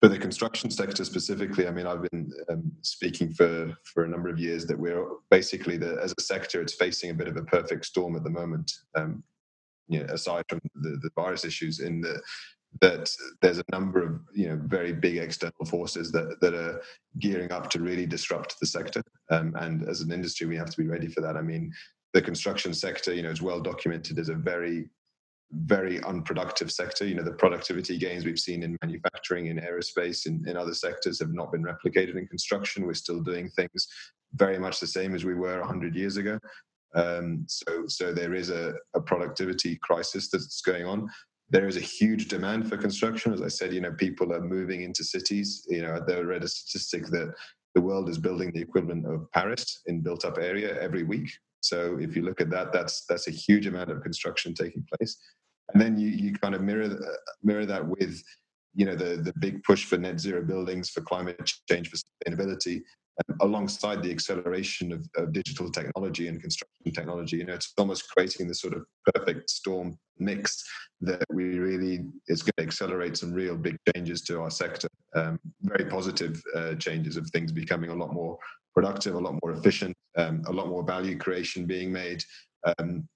for 0.00 0.08
the 0.08 0.18
construction 0.18 0.70
sector 0.70 1.04
specifically, 1.04 1.66
I 1.66 1.70
mean, 1.70 1.86
I've 1.86 2.08
been 2.10 2.32
um, 2.48 2.72
speaking 2.80 3.32
for 3.32 3.76
for 3.84 4.04
a 4.04 4.08
number 4.08 4.28
of 4.30 4.38
years 4.38 4.64
that 4.66 4.78
we're 4.78 5.06
basically 5.30 5.76
the 5.76 5.98
as 6.02 6.14
a 6.16 6.22
sector, 6.22 6.62
it's 6.62 6.74
facing 6.74 7.10
a 7.10 7.14
bit 7.14 7.28
of 7.28 7.36
a 7.36 7.42
perfect 7.42 7.84
storm 7.84 8.16
at 8.16 8.24
the 8.24 8.30
moment. 8.30 8.72
Um, 8.94 9.22
you 9.88 10.00
know, 10.00 10.06
aside 10.06 10.44
from 10.48 10.60
the, 10.76 10.98
the 11.02 11.10
virus 11.14 11.44
issues, 11.44 11.80
in 11.80 12.00
the 12.00 12.20
that 12.80 13.10
there's 13.42 13.58
a 13.58 13.64
number 13.72 14.02
of 14.02 14.20
you 14.32 14.48
know 14.48 14.60
very 14.64 14.92
big 14.92 15.18
external 15.18 15.66
forces 15.66 16.10
that 16.12 16.40
that 16.40 16.54
are 16.54 16.80
gearing 17.18 17.52
up 17.52 17.68
to 17.70 17.80
really 17.80 18.06
disrupt 18.06 18.58
the 18.58 18.66
sector. 18.66 19.02
Um, 19.30 19.54
and 19.56 19.86
as 19.86 20.00
an 20.00 20.12
industry, 20.12 20.46
we 20.46 20.56
have 20.56 20.70
to 20.70 20.76
be 20.78 20.88
ready 20.88 21.08
for 21.08 21.20
that. 21.20 21.36
I 21.36 21.42
mean, 21.42 21.72
the 22.14 22.22
construction 22.22 22.72
sector, 22.72 23.12
you 23.12 23.22
know, 23.22 23.30
is 23.30 23.42
well 23.42 23.60
documented 23.60 24.18
as 24.18 24.30
a 24.30 24.34
very 24.34 24.88
very 25.52 26.02
unproductive 26.04 26.70
sector. 26.70 27.06
You 27.06 27.16
know, 27.16 27.22
the 27.22 27.32
productivity 27.32 27.98
gains 27.98 28.24
we've 28.24 28.38
seen 28.38 28.62
in 28.62 28.76
manufacturing, 28.82 29.46
in 29.46 29.58
aerospace, 29.58 30.26
in, 30.26 30.46
in 30.48 30.56
other 30.56 30.74
sectors 30.74 31.18
have 31.20 31.32
not 31.32 31.52
been 31.52 31.64
replicated 31.64 32.16
in 32.16 32.26
construction. 32.26 32.86
We're 32.86 32.94
still 32.94 33.22
doing 33.22 33.48
things 33.50 33.86
very 34.34 34.58
much 34.58 34.80
the 34.80 34.86
same 34.86 35.14
as 35.14 35.24
we 35.24 35.34
were 35.34 35.58
100 35.60 35.94
years 35.96 36.16
ago. 36.16 36.38
Um, 36.94 37.44
so, 37.48 37.84
so 37.86 38.12
there 38.12 38.34
is 38.34 38.50
a, 38.50 38.74
a 38.94 39.00
productivity 39.00 39.76
crisis 39.76 40.28
that's 40.28 40.60
going 40.60 40.84
on 40.84 41.08
there 41.50 41.66
is 41.66 41.76
a 41.76 41.80
huge 41.80 42.28
demand 42.28 42.68
for 42.68 42.76
construction. 42.76 43.32
As 43.32 43.42
I 43.42 43.48
said, 43.48 43.74
you 43.74 43.80
know, 43.80 43.92
people 43.92 44.32
are 44.32 44.40
moving 44.40 44.82
into 44.82 45.02
cities. 45.02 45.66
You 45.68 45.82
know, 45.82 46.00
I 46.08 46.20
read 46.20 46.44
a 46.44 46.48
statistic 46.48 47.06
that 47.06 47.34
the 47.74 47.80
world 47.80 48.08
is 48.08 48.18
building 48.18 48.52
the 48.52 48.60
equivalent 48.60 49.06
of 49.06 49.30
Paris 49.32 49.82
in 49.86 50.00
built-up 50.00 50.38
area 50.38 50.80
every 50.80 51.02
week. 51.02 51.30
So 51.60 51.98
if 52.00 52.16
you 52.16 52.22
look 52.22 52.40
at 52.40 52.50
that, 52.50 52.72
that's 52.72 53.04
that's 53.06 53.28
a 53.28 53.32
huge 53.32 53.66
amount 53.66 53.90
of 53.90 54.02
construction 54.02 54.54
taking 54.54 54.86
place. 54.96 55.16
And 55.72 55.80
then 55.80 55.98
you 55.98 56.08
you 56.08 56.32
kind 56.34 56.54
of 56.54 56.62
mirror 56.62 56.98
mirror 57.42 57.66
that 57.66 57.86
with 57.86 58.22
you 58.74 58.86
know 58.86 58.94
the 58.94 59.16
the 59.16 59.32
big 59.40 59.62
push 59.62 59.84
for 59.84 59.98
net 59.98 60.20
zero 60.20 60.42
buildings, 60.42 60.90
for 60.90 61.00
climate 61.02 61.40
change, 61.68 61.90
for 61.90 61.96
sustainability, 61.96 62.82
alongside 63.40 64.02
the 64.02 64.10
acceleration 64.10 64.92
of, 64.92 65.06
of, 65.16 65.32
digital 65.32 65.70
technology 65.70 66.28
and 66.28 66.40
construction 66.40 66.92
technology. 66.94 67.36
You 67.36 67.44
know, 67.44 67.54
it's 67.54 67.72
almost 67.76 68.08
creating 68.10 68.48
this 68.48 68.60
sort 68.60 68.74
of 68.74 68.84
perfect 69.14 69.50
storm 69.50 69.98
mix 70.18 70.64
that 71.00 71.24
we 71.32 71.58
really 71.58 72.06
is 72.28 72.42
going 72.42 72.52
to 72.58 72.62
accelerate 72.62 73.16
some 73.16 73.32
real 73.32 73.56
big 73.56 73.76
changes 73.94 74.22
to 74.22 74.40
our 74.40 74.50
sector. 74.50 74.88
Um, 75.14 75.38
very 75.62 75.88
positive 75.90 76.40
uh, 76.54 76.74
changes 76.74 77.16
of 77.16 77.28
things 77.30 77.52
becoming 77.52 77.90
a 77.90 77.94
lot 77.94 78.12
more 78.12 78.38
productive, 78.74 79.14
a 79.14 79.18
lot 79.18 79.38
more 79.42 79.52
efficient, 79.52 79.94
um, 80.16 80.42
a 80.46 80.52
lot 80.52 80.68
more 80.68 80.82
value 80.82 81.16
creation 81.16 81.66
being 81.66 81.92
made. 81.92 82.22
Um, 82.78 83.08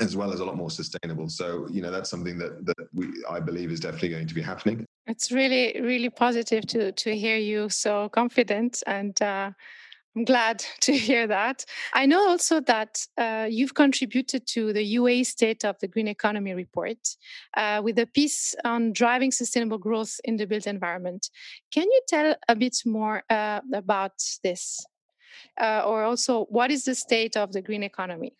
as 0.00 0.16
well 0.16 0.32
as 0.32 0.40
a 0.40 0.44
lot 0.44 0.56
more 0.56 0.70
sustainable. 0.70 1.28
So, 1.28 1.66
you 1.70 1.82
know, 1.82 1.90
that's 1.90 2.08
something 2.08 2.38
that 2.38 2.64
that 2.64 2.86
we 2.94 3.08
I 3.28 3.40
believe 3.40 3.70
is 3.70 3.80
definitely 3.80 4.08
going 4.08 4.26
to 4.26 4.34
be 4.34 4.42
happening. 4.42 4.86
It's 5.06 5.30
really, 5.30 5.78
really 5.80 6.10
positive 6.10 6.66
to 6.68 6.92
to 6.92 7.16
hear 7.16 7.36
you 7.36 7.68
so 7.68 8.08
confident 8.08 8.82
and. 8.86 9.20
Uh, 9.20 9.50
I'm 10.14 10.24
glad 10.24 10.58
to 10.80 10.92
hear 10.92 11.26
that. 11.26 11.64
I 11.94 12.04
know 12.04 12.28
also 12.28 12.60
that 12.60 13.06
uh, 13.16 13.46
you've 13.48 13.74
contributed 13.74 14.46
to 14.48 14.72
the 14.74 14.96
UAE 14.96 15.24
State 15.24 15.64
of 15.64 15.78
the 15.80 15.88
Green 15.88 16.08
Economy 16.08 16.52
report 16.52 16.98
uh, 17.56 17.80
with 17.82 17.98
a 17.98 18.06
piece 18.06 18.54
on 18.64 18.92
driving 18.92 19.32
sustainable 19.32 19.78
growth 19.78 20.20
in 20.24 20.36
the 20.36 20.46
built 20.46 20.66
environment. 20.66 21.30
Can 21.72 21.84
you 21.84 22.00
tell 22.08 22.36
a 22.46 22.54
bit 22.54 22.76
more 22.84 23.22
uh, 23.30 23.60
about 23.72 24.22
this? 24.42 24.84
Uh, 25.60 25.82
or 25.86 26.04
also, 26.04 26.44
what 26.46 26.70
is 26.70 26.84
the 26.84 26.94
state 26.94 27.36
of 27.36 27.52
the 27.52 27.62
green 27.62 27.82
economy? 27.82 28.32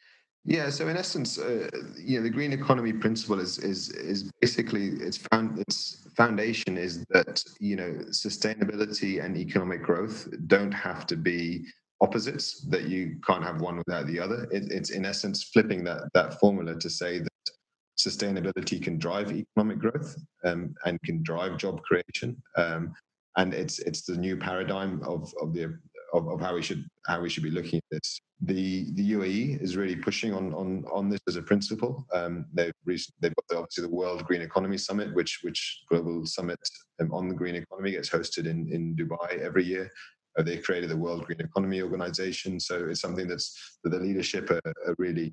Yeah, 0.45 0.71
so 0.71 0.89
in 0.89 0.97
essence, 0.97 1.39
uh, 1.39 1.71
you 1.97 2.19
know, 2.19 2.25
the 2.25 2.31
green 2.31 2.53
economy 2.53 2.93
principle 2.93 3.39
is 3.39 3.59
is 3.59 3.91
is 3.91 4.31
basically 4.41 4.89
its 4.89 5.17
found 5.17 5.59
its 5.61 6.09
foundation 6.17 6.77
is 6.77 7.05
that 7.11 7.45
you 7.61 7.77
know 7.77 7.93
sustainability 8.11 9.25
and 9.25 9.37
economic 9.37 9.83
growth 9.83 10.29
don't 10.49 10.73
have 10.73 11.07
to 11.07 11.17
be 11.17 11.65
opposites 12.01 12.61
that 12.63 12.89
you 12.89 13.21
can't 13.25 13.45
have 13.45 13.61
one 13.61 13.77
without 13.77 14.09
the 14.09 14.19
other. 14.19 14.49
It, 14.51 14.73
it's 14.73 14.91
in 14.91 15.05
essence 15.05 15.45
flipping 15.45 15.85
that 15.85 16.11
that 16.15 16.41
formula 16.41 16.75
to 16.75 16.91
say 16.91 17.21
that 17.21 17.51
sustainability 17.97 18.83
can 18.83 18.99
drive 18.99 19.31
economic 19.31 19.79
growth 19.79 20.17
um, 20.45 20.75
and 20.85 21.01
can 21.03 21.23
drive 21.23 21.57
job 21.57 21.81
creation. 21.83 22.43
Um, 22.57 22.93
and 23.37 23.55
it's 23.55 23.79
it's 23.79 24.03
the 24.03 24.17
new 24.17 24.37
paradigm 24.37 25.03
of 25.05 25.33
of 25.41 25.55
the 25.55 25.79
of, 26.13 26.29
of 26.29 26.41
how 26.41 26.55
we 26.55 26.63
should 26.63 26.85
how 27.07 27.21
we 27.21 27.29
should 27.29 27.43
be 27.43 27.51
looking 27.51 27.79
at 27.79 27.85
this. 27.91 28.21
The 28.41 28.93
the 28.93 29.13
UAE 29.13 29.63
is 29.63 29.77
really 29.77 29.97
pushing 29.97 30.35
on 30.35 30.53
on 30.55 30.85
on 30.93 31.09
this 31.09 31.21
as 31.29 31.37
a 31.37 31.43
principle. 31.43 32.05
Um, 32.13 32.47
they've 32.53 32.73
recently, 32.85 33.17
they've 33.21 33.35
got 33.35 33.49
the, 33.49 33.59
obviously 33.59 33.83
the 33.83 33.95
World 33.95 34.25
Green 34.25 34.43
Economy 34.43 34.79
Summit, 34.79 35.15
which 35.15 35.41
which 35.43 35.83
global 35.89 36.27
summit 36.27 36.59
um, 37.01 37.13
on 37.13 37.29
the 37.29 37.35
green 37.35 37.55
economy 37.57 37.93
gets 37.93 38.11
hosted 38.11 38.47
in 38.47 38.69
in 38.73 38.97
Dubai 38.97 39.41
every 39.41 39.65
year. 39.65 39.91
Uh, 40.39 40.43
they 40.43 40.57
created 40.57 40.91
the 40.91 40.97
World 40.97 41.25
Green 41.27 41.41
Economy 41.41 41.83
Organization, 41.83 42.59
so 42.59 42.87
it's 42.89 43.01
something 43.01 43.29
that's 43.29 43.79
that 43.85 43.91
the 43.91 44.01
leadership 44.01 44.51
are, 44.51 44.73
are 44.87 44.95
really 44.99 45.33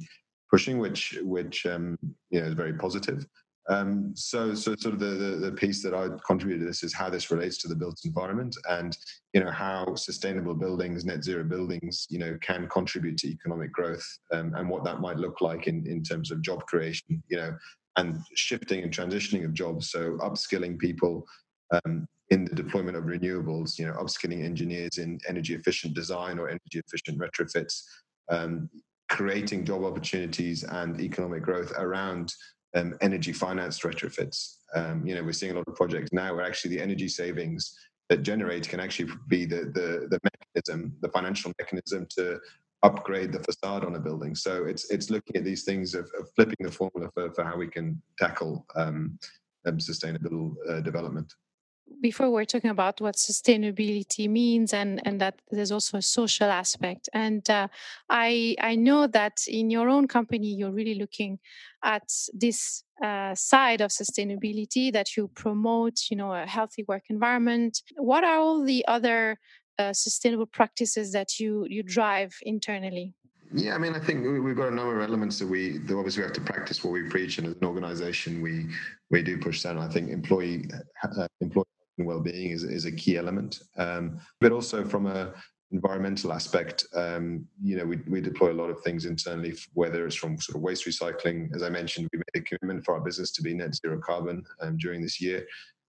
pushing, 0.50 0.78
which 0.78 1.18
which 1.24 1.66
um, 1.66 1.98
you 2.30 2.42
know 2.42 2.48
is 2.48 2.54
very 2.54 2.74
positive. 2.74 3.26
Um, 3.70 4.16
so, 4.16 4.56
so 4.56 4.76
sort 4.76 4.96
of 4.96 5.00
the, 5.00 5.06
the, 5.06 5.36
the 5.36 5.52
piece 5.52 5.84
that 5.84 5.94
I 5.94 6.10
contributed 6.26 6.64
to 6.64 6.68
this 6.68 6.82
is 6.82 6.94
how 6.94 7.08
this 7.08 7.30
relates 7.30 7.58
to 7.60 7.68
the 7.68 7.76
built 7.76 8.02
environment, 8.04 8.56
and 8.68 8.98
you 9.34 9.44
know 9.44 9.52
how 9.52 9.94
sustainable 9.94 10.56
buildings, 10.56 11.06
net 11.06 11.24
zero 11.24 11.44
buildings, 11.44 12.08
you 12.10 12.18
know, 12.18 12.36
can 12.42 12.68
contribute 12.68 13.18
to 13.20 13.28
economic 13.28 13.72
growth, 13.72 14.06
um, 14.34 14.56
and 14.56 14.68
what 14.68 14.84
that 14.86 15.02
might 15.02 15.18
look 15.18 15.42
like 15.42 15.68
in 15.68 15.86
in 15.86 16.04
terms 16.04 16.32
of 16.32 16.42
job 16.42 16.66
creation, 16.66 17.22
you 17.30 17.38
know, 17.38 17.56
and 17.98 18.18
shifting 18.34 18.84
and 18.84 18.92
transitioning 18.92 19.46
of 19.46 19.54
jobs. 19.54 19.92
So, 19.92 20.18
upskilling 20.18 20.80
people 20.80 21.28
um, 21.72 22.08
in 22.32 22.46
the 22.46 22.56
deployment 22.56 22.98
of 22.98 23.04
renewables, 23.04 23.78
you 23.78 23.86
know, 23.86 23.94
upskilling 23.94 24.44
engineers 24.44 24.98
in 24.98 25.20
energy 25.28 25.54
efficient 25.54 25.94
design 25.94 26.40
or 26.40 26.50
energy 26.50 26.82
efficient 26.86 27.20
retrofits, 27.20 27.84
um, 28.30 28.68
creating 29.10 29.66
job 29.66 29.84
opportunities 29.84 30.64
and 30.64 31.00
economic 31.00 31.44
growth 31.44 31.72
around 31.78 32.34
um, 32.76 32.96
energy 33.02 33.34
finance 33.34 33.80
retrofits. 33.80 34.58
Um, 34.76 35.06
you 35.06 35.16
know, 35.16 35.24
we're 35.24 35.34
seeing 35.34 35.52
a 35.52 35.56
lot 35.56 35.68
of 35.68 35.76
projects 35.76 36.14
now 36.14 36.36
where 36.36 36.46
actually 36.46 36.76
the 36.76 36.82
energy 36.82 37.08
savings 37.08 37.78
that 38.10 38.24
generate 38.24 38.68
can 38.68 38.80
actually 38.80 39.12
be 39.28 39.46
the, 39.46 39.72
the, 39.74 40.08
the 40.10 40.20
mechanism, 40.24 40.96
the 41.02 41.10
financial 41.10 41.52
mechanism 41.60 42.08
to 42.18 42.40
upgrade 42.84 43.32
the 43.32 43.44
facade 43.44 43.84
on 43.84 43.96
a 43.96 44.00
building. 44.00 44.36
So 44.36 44.66
it's 44.66 44.90
it's 44.90 45.10
looking 45.10 45.36
at 45.36 45.44
these 45.44 45.64
things 45.64 45.96
of, 45.96 46.10
of 46.18 46.30
flipping 46.36 46.58
the 46.62 46.72
formula 46.72 47.10
for, 47.14 47.34
for 47.34 47.44
how 47.44 47.58
we 47.58 47.68
can 47.68 48.02
tackle 48.18 48.66
um, 48.76 49.20
um 49.66 49.80
sustainable 49.80 50.56
uh, 50.70 50.80
development 50.80 51.34
before 52.02 52.30
we're 52.30 52.46
talking 52.46 52.70
about 52.70 53.02
what 53.02 53.16
sustainability 53.16 54.30
means 54.30 54.74
and 54.74 55.02
and 55.06 55.20
that 55.22 55.36
there's 55.52 55.72
also 55.72 55.98
a 55.98 56.02
social 56.02 56.50
aspect. 56.50 57.10
And 57.14 57.48
uh, 57.50 57.68
i 58.10 58.56
i 58.62 58.76
know 58.76 59.08
that 59.08 59.38
in 59.48 59.70
your 59.70 59.90
own 59.90 60.08
company 60.08 60.48
you're 60.48 60.72
really 60.72 60.96
looking 60.96 61.40
at 61.84 62.08
this 62.34 62.84
uh, 63.04 63.34
side 63.36 63.82
of 63.82 63.92
sustainability 63.92 64.92
that 64.92 65.16
you 65.16 65.30
promote 65.30 65.98
you 66.10 66.18
know 66.18 66.34
a 66.34 66.46
healthy 66.46 66.84
work 66.88 67.04
environment. 67.10 67.82
What 67.96 68.24
are 68.24 68.38
all 68.38 68.64
the 68.64 68.86
other 68.88 69.40
uh, 69.78 69.94
sustainable 69.94 70.48
practices 70.48 71.12
that 71.14 71.40
you 71.40 71.66
you 71.70 71.84
drive 71.84 72.34
internally? 72.44 73.14
Yeah, 73.52 73.74
I 73.74 73.80
mean, 73.80 73.96
I 73.96 74.00
think 74.00 74.24
we've 74.46 74.56
got 74.56 74.68
a 74.68 74.76
number 74.76 74.96
of 74.98 75.02
elements 75.10 75.40
that 75.40 75.48
we 75.48 75.80
that 75.80 75.98
obviously 75.98 76.22
we 76.22 76.28
have 76.28 76.36
to 76.36 76.42
practice 76.42 76.84
what 76.84 76.94
we 76.94 77.10
preach, 77.10 77.40
and 77.40 77.48
as 77.48 77.56
an 77.56 77.66
organisation, 77.66 78.42
we 78.42 78.68
we 79.10 79.24
do 79.24 79.40
push 79.40 79.64
that. 79.64 79.72
And 79.72 79.80
I 79.80 79.88
think 79.88 80.12
employee 80.12 80.70
uh, 81.04 81.28
employee 81.42 81.66
well-being 82.06 82.52
is, 82.52 82.64
is 82.64 82.86
a 82.86 82.92
key 82.92 83.18
element. 83.18 83.62
Um, 83.78 84.20
but 84.40 84.52
also 84.52 84.84
from 84.86 85.08
a 85.08 85.34
environmental 85.72 86.34
aspect, 86.34 86.86
um, 86.96 87.46
you 87.62 87.78
know, 87.78 87.86
we, 87.86 87.98
we 88.08 88.22
deploy 88.22 88.52
a 88.52 88.54
lot 88.54 88.70
of 88.70 88.82
things 88.82 89.06
internally, 89.06 89.56
whether 89.74 90.06
it's 90.06 90.16
from 90.16 90.40
sort 90.40 90.56
of 90.56 90.62
waste 90.62 90.86
recycling. 90.86 91.56
As 91.56 91.62
I 91.62 91.70
mentioned, 91.70 92.10
we 92.12 92.20
made 92.20 92.44
a 92.44 92.46
commitment 92.46 92.84
for 92.84 92.96
our 92.96 93.02
business 93.02 93.32
to 93.34 93.44
be 93.44 93.54
net 93.54 93.76
zero 93.76 94.00
carbon 94.00 94.44
um, 94.62 94.78
during 94.78 95.02
this 95.02 95.22
year. 95.22 95.46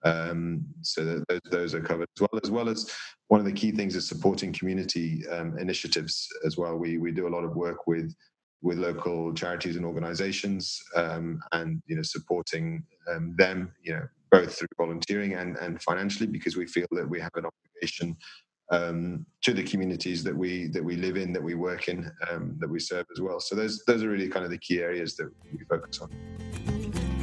Um, 0.04 0.66
so 0.82 1.24
those, 1.28 1.42
those 1.52 1.74
are 1.76 1.82
covered 1.82 2.08
as 2.16 2.22
well, 2.22 2.42
as 2.44 2.52
well 2.52 2.70
as 2.70 2.92
one 3.28 3.40
of 3.40 3.46
the 3.46 3.52
key 3.52 3.72
things 3.72 3.96
is 3.96 4.08
supporting 4.08 4.54
community 4.54 5.28
um, 5.28 5.58
initiatives 5.58 6.28
as 6.46 6.58
well. 6.58 6.78
We 6.78 6.98
we 6.98 7.12
do 7.12 7.28
a 7.28 7.30
lot 7.36 7.44
of 7.44 7.56
work 7.56 7.86
with 7.86 8.16
with 8.62 8.78
local 8.78 9.34
charities 9.34 9.76
and 9.76 9.86
organizations 9.86 10.82
um, 10.96 11.42
and 11.52 11.82
you 11.88 11.96
know 11.96 12.02
supporting 12.02 12.84
um, 13.12 13.36
them 13.38 13.72
you 13.84 13.94
know 13.94 14.08
both 14.32 14.58
through 14.58 14.68
volunteering 14.78 15.34
and, 15.34 15.58
and 15.58 15.82
financially 15.82 16.28
because 16.28 16.56
we 16.56 16.66
feel 16.66 16.88
that 16.92 17.10
we 17.10 17.20
have 17.20 17.32
an 17.36 17.46
obligation 17.46 18.16
um, 18.72 19.26
to 19.42 19.54
the 19.54 19.64
communities 19.64 20.24
that 20.24 20.36
we 20.36 20.68
that 20.68 20.84
we 20.84 20.96
live 20.96 21.18
in 21.18 21.34
that 21.34 21.44
we 21.44 21.56
work 21.56 21.88
in 21.88 22.12
um, 22.30 22.56
that 22.60 22.70
we 22.70 22.80
serve 22.80 23.06
as 23.16 23.22
well. 23.22 23.40
So 23.40 23.56
those 23.56 23.84
those 23.86 24.04
are 24.04 24.10
really 24.10 24.30
kind 24.30 24.46
of 24.46 24.52
the 24.52 24.60
key 24.60 24.80
areas 24.80 25.16
that 25.16 25.30
we 25.52 25.66
focus 25.66 26.02
on. 26.02 26.10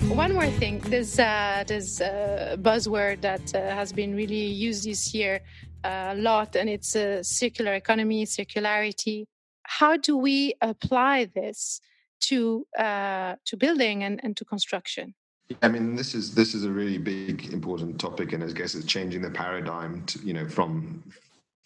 One 0.08 0.34
more 0.34 0.46
thing. 0.46 0.80
This 0.80 1.18
uh, 1.18 1.64
there's 1.66 2.00
a 2.00 2.56
buzzword 2.60 3.20
that 3.20 3.54
uh, 3.54 3.74
has 3.74 3.92
been 3.92 4.14
really 4.14 4.46
used 4.46 4.84
this 4.84 5.14
year 5.14 5.40
uh, 5.84 6.14
a 6.14 6.16
lot 6.16 6.56
and 6.56 6.68
it's 6.68 6.96
a 6.96 7.22
circular 7.22 7.74
economy 7.74 8.24
circularity. 8.26 9.26
How 9.64 9.96
do 9.96 10.16
we 10.16 10.54
apply 10.60 11.26
this 11.26 11.80
to 12.22 12.66
uh, 12.78 13.36
to 13.44 13.56
building 13.56 14.02
and, 14.02 14.20
and 14.22 14.36
to 14.36 14.44
construction? 14.44 15.14
I 15.62 15.68
mean, 15.68 15.94
this 15.94 16.14
is 16.14 16.34
this 16.34 16.54
is 16.54 16.64
a 16.64 16.70
really 16.70 16.98
big, 16.98 17.52
important 17.52 18.00
topic, 18.00 18.32
and 18.32 18.42
I 18.42 18.48
guess 18.48 18.74
it's 18.74 18.86
changing 18.86 19.22
the 19.22 19.30
paradigm. 19.30 20.04
To, 20.06 20.18
you 20.20 20.32
know, 20.32 20.48
from 20.48 21.04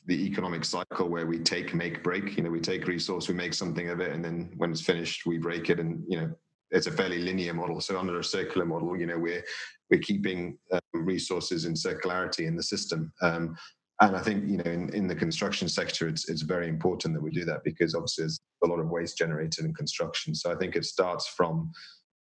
the 0.07 0.27
economic 0.27 0.65
cycle 0.65 1.09
where 1.09 1.27
we 1.27 1.39
take, 1.39 1.75
make, 1.75 2.03
break. 2.03 2.37
You 2.37 2.43
know, 2.43 2.51
we 2.51 2.61
take 2.61 2.87
resource, 2.87 3.29
we 3.29 3.35
make 3.35 3.55
something 3.55 3.89
of 3.89 4.01
it, 4.01 4.13
and 4.13 4.25
then 4.25 4.53
when 4.57 4.71
it's 4.71 4.81
finished, 4.83 5.25
we 5.25 5.39
break 5.39 5.71
it, 5.71 5.81
and 5.81 6.05
you 6.09 6.21
know, 6.21 6.31
it's 6.71 6.89
a 6.89 6.93
fairly 6.93 7.21
linear 7.21 7.55
model. 7.55 7.81
So 7.81 7.99
under 7.99 8.19
a 8.19 8.25
circular 8.25 8.67
model, 8.67 8.99
you 8.99 9.07
know, 9.07 9.19
we're 9.19 9.45
we're 9.91 10.01
keeping 10.01 10.59
um, 10.73 10.81
resources 10.93 11.65
in 11.65 11.73
circularity 11.75 12.47
in 12.47 12.57
the 12.57 12.63
system. 12.63 13.13
Um, 13.23 13.57
and 14.03 14.17
I 14.17 14.21
think 14.21 14.47
you 14.47 14.59
know 14.59 14.71
in, 14.71 14.93
in 14.95 15.07
the 15.07 15.15
construction 15.15 15.69
sector, 15.69 16.07
it's 16.07 16.29
it's 16.29 16.43
very 16.43 16.69
important 16.69 17.15
that 17.15 17.23
we 17.23 17.31
do 17.31 17.47
that 17.47 17.65
because 17.65 17.95
obviously 17.95 18.25
there's 18.25 18.41
a 18.63 18.67
lot 18.67 18.79
of 18.79 18.91
waste 18.91 19.17
generated 19.17 19.65
in 19.65 19.73
construction. 19.73 20.35
So 20.35 20.53
I 20.53 20.57
think 20.57 20.77
it 20.77 20.85
starts 20.85 21.29
from 21.29 21.71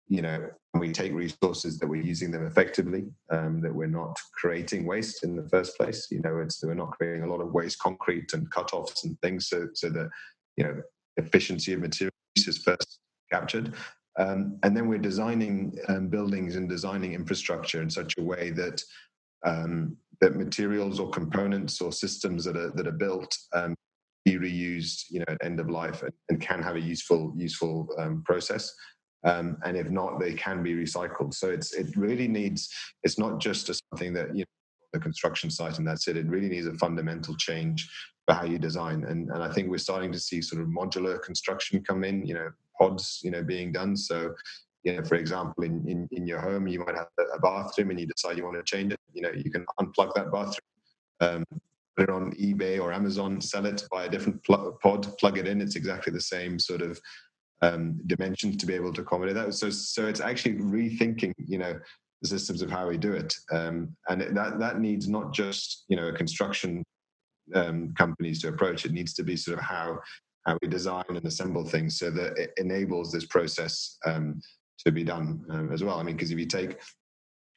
you 0.07 0.21
know 0.21 0.49
we 0.73 0.91
take 0.91 1.13
resources 1.13 1.79
that 1.79 1.87
we're 1.87 2.01
using 2.01 2.31
them 2.31 2.45
effectively, 2.45 3.05
um, 3.31 3.61
that 3.61 3.73
we're 3.73 3.87
not 3.87 4.17
creating 4.33 4.85
waste 4.85 5.23
in 5.23 5.35
the 5.35 5.47
first 5.49 5.77
place. 5.77 6.07
You 6.11 6.21
know, 6.21 6.37
it's 6.39 6.63
we're 6.63 6.73
not 6.73 6.91
creating 6.91 7.23
a 7.23 7.27
lot 7.27 7.41
of 7.41 7.51
waste 7.51 7.79
concrete 7.79 8.33
and 8.33 8.49
cut-offs 8.51 9.03
and 9.03 9.19
things, 9.21 9.47
so 9.49 9.67
so 9.73 9.89
that 9.89 10.09
you 10.55 10.63
know 10.63 10.81
efficiency 11.17 11.73
of 11.73 11.81
material 11.81 12.13
use 12.35 12.47
is 12.47 12.57
first 12.59 12.99
captured. 13.31 13.73
Um, 14.19 14.57
and 14.63 14.75
then 14.75 14.87
we're 14.87 14.97
designing 14.97 15.77
um, 15.89 16.07
buildings 16.07 16.55
and 16.55 16.67
designing 16.67 17.13
infrastructure 17.13 17.81
in 17.81 17.89
such 17.89 18.15
a 18.17 18.23
way 18.23 18.49
that 18.51 18.81
um, 19.45 19.95
that 20.21 20.35
materials 20.35 20.99
or 20.99 21.09
components 21.11 21.81
or 21.81 21.91
systems 21.91 22.43
that 22.45 22.57
are 22.57 22.71
that 22.71 22.87
are 22.87 22.91
built 22.91 23.35
um, 23.53 23.75
be 24.25 24.37
reused, 24.37 25.03
you 25.09 25.19
know, 25.19 25.25
at 25.29 25.37
end 25.41 25.59
of 25.59 25.69
life 25.69 26.01
and, 26.01 26.11
and 26.29 26.41
can 26.41 26.61
have 26.61 26.75
a 26.75 26.81
useful 26.81 27.33
useful 27.35 27.87
um, 27.97 28.23
process. 28.25 28.73
Um, 29.27 29.57
and 29.65 29.75
if 29.75 29.89
not, 29.89 30.19
they 30.19 30.33
can 30.33 30.63
be 30.63 30.73
recycled. 30.73 31.33
So 31.33 31.49
it's 31.49 31.73
it 31.73 31.95
really 31.97 32.27
needs. 32.27 32.73
It's 33.03 33.19
not 33.19 33.39
just 33.39 33.69
something 33.91 34.13
that 34.13 34.35
you 34.35 34.41
know 34.41 34.45
the 34.93 34.99
construction 34.99 35.49
site 35.49 35.77
and 35.77 35.87
that's 35.87 36.07
it. 36.07 36.17
It 36.17 36.27
really 36.27 36.49
needs 36.49 36.65
a 36.65 36.73
fundamental 36.75 37.35
change 37.35 37.89
for 38.25 38.33
how 38.33 38.45
you 38.45 38.57
design. 38.57 39.03
And 39.03 39.29
and 39.29 39.43
I 39.43 39.51
think 39.51 39.69
we're 39.69 39.79
starting 39.79 40.11
to 40.13 40.19
see 40.19 40.41
sort 40.41 40.61
of 40.61 40.69
modular 40.69 41.21
construction 41.21 41.83
come 41.83 42.05
in. 42.05 42.25
You 42.25 42.35
know, 42.35 42.49
pods, 42.79 43.19
you 43.23 43.31
know, 43.31 43.43
being 43.43 43.71
done. 43.71 43.97
So 43.97 44.33
you 44.83 44.95
know, 44.95 45.03
for 45.03 45.15
example, 45.15 45.65
in, 45.65 45.85
in, 45.85 46.07
in 46.11 46.25
your 46.25 46.39
home, 46.39 46.65
you 46.65 46.79
might 46.79 46.95
have 46.95 47.07
a 47.35 47.39
bathroom 47.39 47.89
and 47.89 47.99
you 47.99 48.07
decide 48.07 48.37
you 48.37 48.45
want 48.45 48.55
to 48.55 48.63
change 48.63 48.93
it. 48.93 48.99
You 49.13 49.23
know, 49.23 49.31
you 49.31 49.51
can 49.51 49.65
unplug 49.81 50.13
that 50.15 50.31
bathroom, 50.31 50.55
um, 51.19 51.43
put 51.97 52.03
it 52.03 52.09
on 52.09 52.31
eBay 52.35 52.81
or 52.81 52.93
Amazon, 52.93 53.41
sell 53.41 53.65
it, 53.65 53.83
buy 53.91 54.05
a 54.05 54.09
different 54.09 54.41
pl- 54.45 54.77
pod, 54.81 55.17
plug 55.17 55.37
it 55.37 55.45
in. 55.45 55.59
It's 55.59 55.75
exactly 55.75 56.13
the 56.13 56.21
same 56.21 56.57
sort 56.57 56.81
of 56.81 57.01
um, 57.61 57.99
dimensions 58.05 58.57
to 58.57 58.65
be 58.65 58.73
able 58.73 58.93
to 58.93 59.01
accommodate 59.01 59.35
that. 59.35 59.53
So, 59.53 59.69
so 59.69 60.07
it's 60.07 60.21
actually 60.21 60.55
rethinking, 60.55 61.33
you 61.37 61.57
know, 61.57 61.79
the 62.21 62.27
systems 62.27 62.61
of 62.61 62.71
how 62.71 62.87
we 62.87 62.97
do 62.97 63.13
it, 63.13 63.33
um, 63.51 63.95
and 64.09 64.21
that 64.21 64.59
that 64.59 64.79
needs 64.79 65.07
not 65.07 65.33
just 65.33 65.85
you 65.87 65.95
know 65.95 66.11
construction 66.11 66.83
um, 67.53 67.93
companies 67.97 68.41
to 68.41 68.47
approach. 68.47 68.85
It 68.85 68.91
needs 68.91 69.13
to 69.15 69.23
be 69.23 69.35
sort 69.35 69.57
of 69.57 69.63
how 69.63 69.99
how 70.45 70.57
we 70.61 70.67
design 70.67 71.03
and 71.09 71.25
assemble 71.25 71.65
things 71.65 71.99
so 71.99 72.09
that 72.09 72.37
it 72.37 72.53
enables 72.57 73.11
this 73.11 73.25
process 73.25 73.97
um, 74.05 74.41
to 74.85 74.91
be 74.91 75.03
done 75.03 75.43
um, 75.51 75.71
as 75.71 75.83
well. 75.83 75.99
I 75.99 76.03
mean, 76.03 76.15
because 76.15 76.31
if 76.31 76.39
you 76.39 76.45
take 76.45 76.79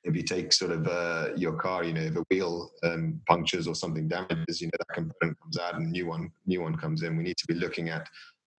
if 0.05 0.17
you 0.17 0.23
take 0.23 0.53
sort 0.53 0.73
of 0.73 0.87
uh, 0.89 1.29
your 1.37 1.53
car, 1.55 1.85
you 1.85 1.93
know, 1.93 2.01
if 2.01 2.17
a 2.17 2.25
wheel 2.31 2.71
um, 2.83 3.21
punctures 3.29 3.67
or 3.67 3.75
something 3.75 4.09
damages, 4.09 4.61
you 4.61 4.67
know, 4.67 4.79
that 4.79 4.95
component 4.95 5.39
comes 5.41 5.59
out 5.59 5.75
and 5.75 5.91
new 5.91 6.07
one, 6.07 6.31
new 6.47 6.63
one 6.63 6.75
comes 6.77 7.03
in. 7.03 7.17
We 7.17 7.25
need 7.25 7.37
to 7.37 7.47
be 7.47 7.55
looking 7.55 7.91
at 7.91 8.09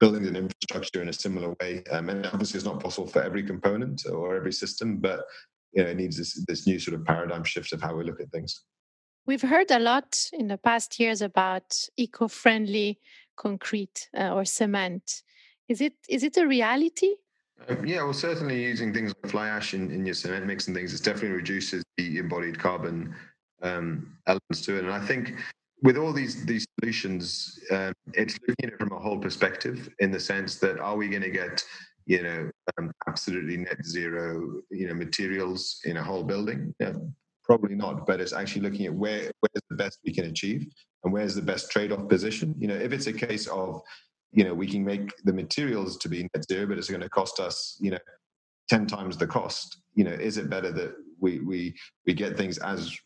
building 0.02 0.28
an 0.28 0.36
infrastructure 0.36 1.02
in 1.02 1.10
a 1.10 1.14
similar 1.14 1.56
way. 1.62 1.84
Um, 1.92 2.10
and 2.10 2.26
obviously, 2.26 2.58
it's 2.58 2.66
not 2.66 2.82
possible 2.82 3.08
for 3.08 3.24
every 3.24 3.44
component 3.44 4.04
or 4.12 4.36
every 4.36 4.52
system, 4.52 4.98
but 4.98 5.22
you 5.74 5.84
know, 5.84 5.90
it 5.90 5.96
needs 5.96 6.18
this, 6.18 6.44
this 6.48 6.68
new 6.68 6.80
sort 6.80 6.96
of 7.00 7.06
paradigm 7.06 7.46
shift 7.46 7.72
of 7.72 7.82
how 7.82 7.96
we 7.96 8.04
look 8.04 8.20
at 8.20 8.32
things. 8.32 8.64
We've 9.28 9.42
heard 9.42 9.70
a 9.72 9.80
lot 9.80 10.18
in 10.34 10.48
the 10.48 10.58
past 10.58 11.00
years 11.00 11.22
about 11.22 11.78
eco-friendly 11.96 13.00
concrete 13.38 14.10
uh, 14.18 14.34
or 14.34 14.44
cement. 14.44 15.22
Is 15.70 15.80
it 15.80 15.94
is 16.10 16.24
it 16.24 16.36
a 16.38 16.48
reality? 16.48 17.14
Um, 17.70 17.86
yeah, 17.86 18.04
well, 18.04 18.14
certainly 18.14 18.62
using 18.64 18.92
things 18.92 19.14
like 19.22 19.32
fly 19.32 19.48
ash 19.48 19.76
in, 19.76 19.92
in 19.92 20.06
your 20.06 20.16
cement 20.16 20.48
mix 20.48 20.68
and 20.68 20.76
things, 20.76 20.94
it 20.94 21.04
definitely 21.04 21.38
reduces 21.38 21.84
the 21.98 22.18
embodied 22.18 22.58
carbon 22.58 23.16
um, 23.62 24.18
elements 24.26 24.62
to 24.66 24.78
it. 24.78 24.84
And 24.84 24.92
I 24.92 25.06
think 25.06 25.36
with 25.82 25.98
all 25.98 26.14
these 26.14 26.46
these 26.46 26.66
solutions, 26.80 27.60
um, 27.72 27.94
it's 28.14 28.38
looking 28.48 28.66
at 28.66 28.74
it 28.74 28.80
from 28.80 28.92
a 28.92 29.00
whole 29.00 29.20
perspective 29.20 29.90
in 30.00 30.12
the 30.12 30.20
sense 30.20 30.58
that 30.60 30.80
are 30.80 30.96
we 30.96 31.10
going 31.10 31.24
to 31.24 31.32
get 31.32 31.64
you 32.06 32.24
know 32.24 32.50
um, 32.78 32.92
absolutely 33.08 33.58
net 33.58 33.84
zero 33.86 34.62
you 34.70 34.88
know 34.88 34.94
materials 34.94 35.80
in 35.86 35.98
a 35.98 36.04
whole 36.04 36.24
building? 36.24 36.74
Yeah, 36.80 36.94
probably 37.44 37.76
not. 37.76 38.06
But 38.06 38.22
it's 38.22 38.34
actually 38.34 38.62
looking 38.62 38.86
at 38.86 38.94
where 38.94 39.32
where's 39.40 39.64
the 39.70 39.76
best 39.76 40.00
we 40.06 40.14
can 40.14 40.26
achieve 40.26 40.68
and 41.04 41.12
where's 41.12 41.36
the 41.36 41.42
best 41.42 41.72
trade 41.72 41.92
off 41.92 42.08
position. 42.08 42.56
You 42.58 42.68
know, 42.68 42.76
if 42.76 42.94
it's 42.94 43.08
a 43.08 43.14
case 43.14 43.48
of 43.48 43.82
you 44.32 44.44
know 44.44 44.54
we 44.54 44.68
can 44.68 44.84
make 44.84 45.12
the 45.24 45.34
materials 45.34 45.98
to 45.98 46.10
be 46.10 46.28
net 46.34 46.46
zero 46.50 46.66
but 46.68 46.78
it's 46.78 46.90
going 46.90 47.02
to 47.02 47.10
cost 47.10 47.40
us 47.40 47.78
you 47.80 47.92
know 47.92 48.00
10 48.70 48.88
times 48.88 49.18
the 49.18 49.28
cost 49.28 49.82
you 49.94 50.04
know 50.04 50.12
is 50.12 50.38
it 50.38 50.50
better 50.50 50.72
that 50.72 50.94
we 51.20 51.40
we 51.40 51.76
we 52.06 52.14
get 52.14 52.38
things 52.38 52.58
as 52.60 52.98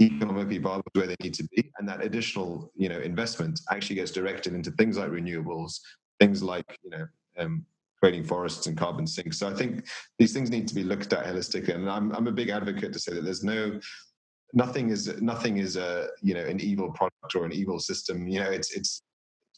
economically 0.00 0.58
viable 0.58 0.82
where 0.94 1.06
they 1.06 1.16
need 1.22 1.34
to 1.34 1.44
be 1.54 1.70
and 1.78 1.88
that 1.88 2.04
additional 2.04 2.70
you 2.74 2.88
know 2.88 2.98
investment 2.98 3.60
actually 3.70 3.94
gets 3.94 4.10
directed 4.10 4.52
into 4.52 4.72
things 4.72 4.98
like 4.98 5.10
renewables 5.10 5.78
things 6.18 6.42
like 6.42 6.78
you 6.82 6.90
know 6.90 7.06
um, 7.38 7.64
creating 8.00 8.24
forests 8.24 8.66
and 8.66 8.76
carbon 8.76 9.06
sinks. 9.06 9.38
So 9.38 9.48
i 9.48 9.54
think 9.54 9.86
these 10.18 10.32
things 10.32 10.50
need 10.50 10.66
to 10.66 10.74
be 10.74 10.82
looked 10.82 11.12
at 11.12 11.24
holistically 11.24 11.76
and 11.76 11.88
i'm, 11.88 12.10
I'm 12.12 12.26
a 12.26 12.32
big 12.32 12.48
advocate 12.48 12.92
to 12.92 12.98
say 12.98 13.14
that 13.14 13.24
there's 13.24 13.44
no 13.44 13.78
nothing 14.54 14.90
is 14.90 15.20
nothing 15.20 15.58
is 15.58 15.76
a 15.76 16.08
you 16.22 16.32
know 16.34 16.44
an 16.44 16.60
evil 16.60 16.90
product 16.92 17.34
or 17.34 17.44
an 17.44 17.52
evil 17.52 17.78
system. 17.78 18.26
You 18.28 18.40
know 18.40 18.50
it's 18.50 18.74
it's 18.74 19.02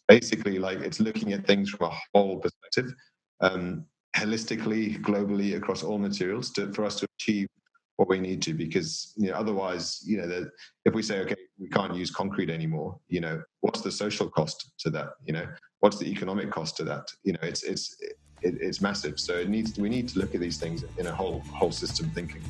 basically 0.09 0.59
like 0.59 0.81
it's 0.81 1.01
looking 1.01 1.33
at 1.33 1.47
things 1.47 1.71
from 1.71 1.91
a 1.91 1.97
whole 2.15 2.39
perspective, 2.39 2.93
um, 3.41 3.85
holistically, 4.17 5.01
globally, 5.03 5.57
across 5.57 5.83
all 5.83 5.99
materials 5.99 6.51
to, 6.53 6.73
for 6.73 6.85
us 6.85 6.99
to 7.01 7.07
achieve 7.19 7.49
what 7.97 8.09
we 8.09 8.21
need 8.21 8.43
to. 8.43 8.55
Because 8.55 9.13
you 9.17 9.31
know, 9.31 9.35
otherwise, 9.35 10.03
you 10.05 10.19
know, 10.19 10.27
the, 10.27 10.51
if 10.85 10.95
we 10.95 11.03
say, 11.03 11.21
okay, 11.21 11.37
we 11.59 11.69
can't 11.69 11.95
use 11.95 12.11
concrete 12.11 12.51
anymore, 12.51 12.99
you 13.09 13.21
know, 13.21 13.43
what's 13.61 13.81
the 13.81 13.93
social 13.93 14.29
cost 14.29 14.73
to 14.79 14.91
that? 14.91 15.11
You 15.25 15.33
know, 15.35 15.47
what's 15.81 15.99
the 15.99 16.07
economic 16.07 16.51
cost 16.51 16.77
to 16.79 16.85
that? 16.85 17.11
You 17.25 17.33
know, 17.35 17.41
it's 17.43 17.63
it's 17.63 17.97
it, 18.43 18.59
it's 18.61 18.81
massive. 18.81 19.19
So 19.19 19.35
it 19.35 19.49
needs 19.49 19.79
we 19.79 19.89
need 19.89 20.09
to 20.11 20.19
look 20.19 20.35
at 20.35 20.41
these 20.41 20.59
things 20.59 20.85
in 20.99 21.07
a 21.07 21.15
whole 21.15 21.41
whole 21.53 21.73
system 21.73 22.11
thinking. 22.11 22.43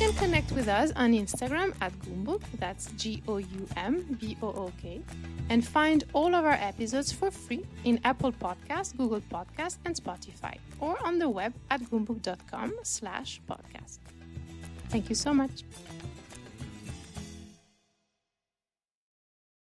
Can 0.00 0.14
connect 0.14 0.50
with 0.52 0.66
us 0.66 0.92
on 0.96 1.12
Instagram 1.12 1.74
at 1.82 1.92
Goumbook, 2.00 2.40
that's 2.58 2.86
G 2.96 3.22
O 3.28 3.36
U 3.36 3.68
M 3.76 4.16
B 4.18 4.34
O 4.40 4.46
O 4.46 4.72
K, 4.80 5.02
and 5.50 5.62
find 5.62 6.04
all 6.14 6.34
of 6.34 6.42
our 6.46 6.58
episodes 6.70 7.12
for 7.12 7.30
free 7.30 7.66
in 7.84 8.00
Apple 8.02 8.32
Podcasts, 8.32 8.96
Google 8.96 9.20
Podcasts, 9.20 9.76
and 9.84 9.94
Spotify, 9.94 10.56
or 10.80 10.96
on 11.04 11.18
the 11.18 11.28
web 11.28 11.52
at 11.70 11.82
goumbook.com 11.82 12.72
slash 12.82 13.42
podcast. 13.46 13.98
Thank 14.88 15.10
you 15.10 15.14
so 15.14 15.34
much. 15.34 15.64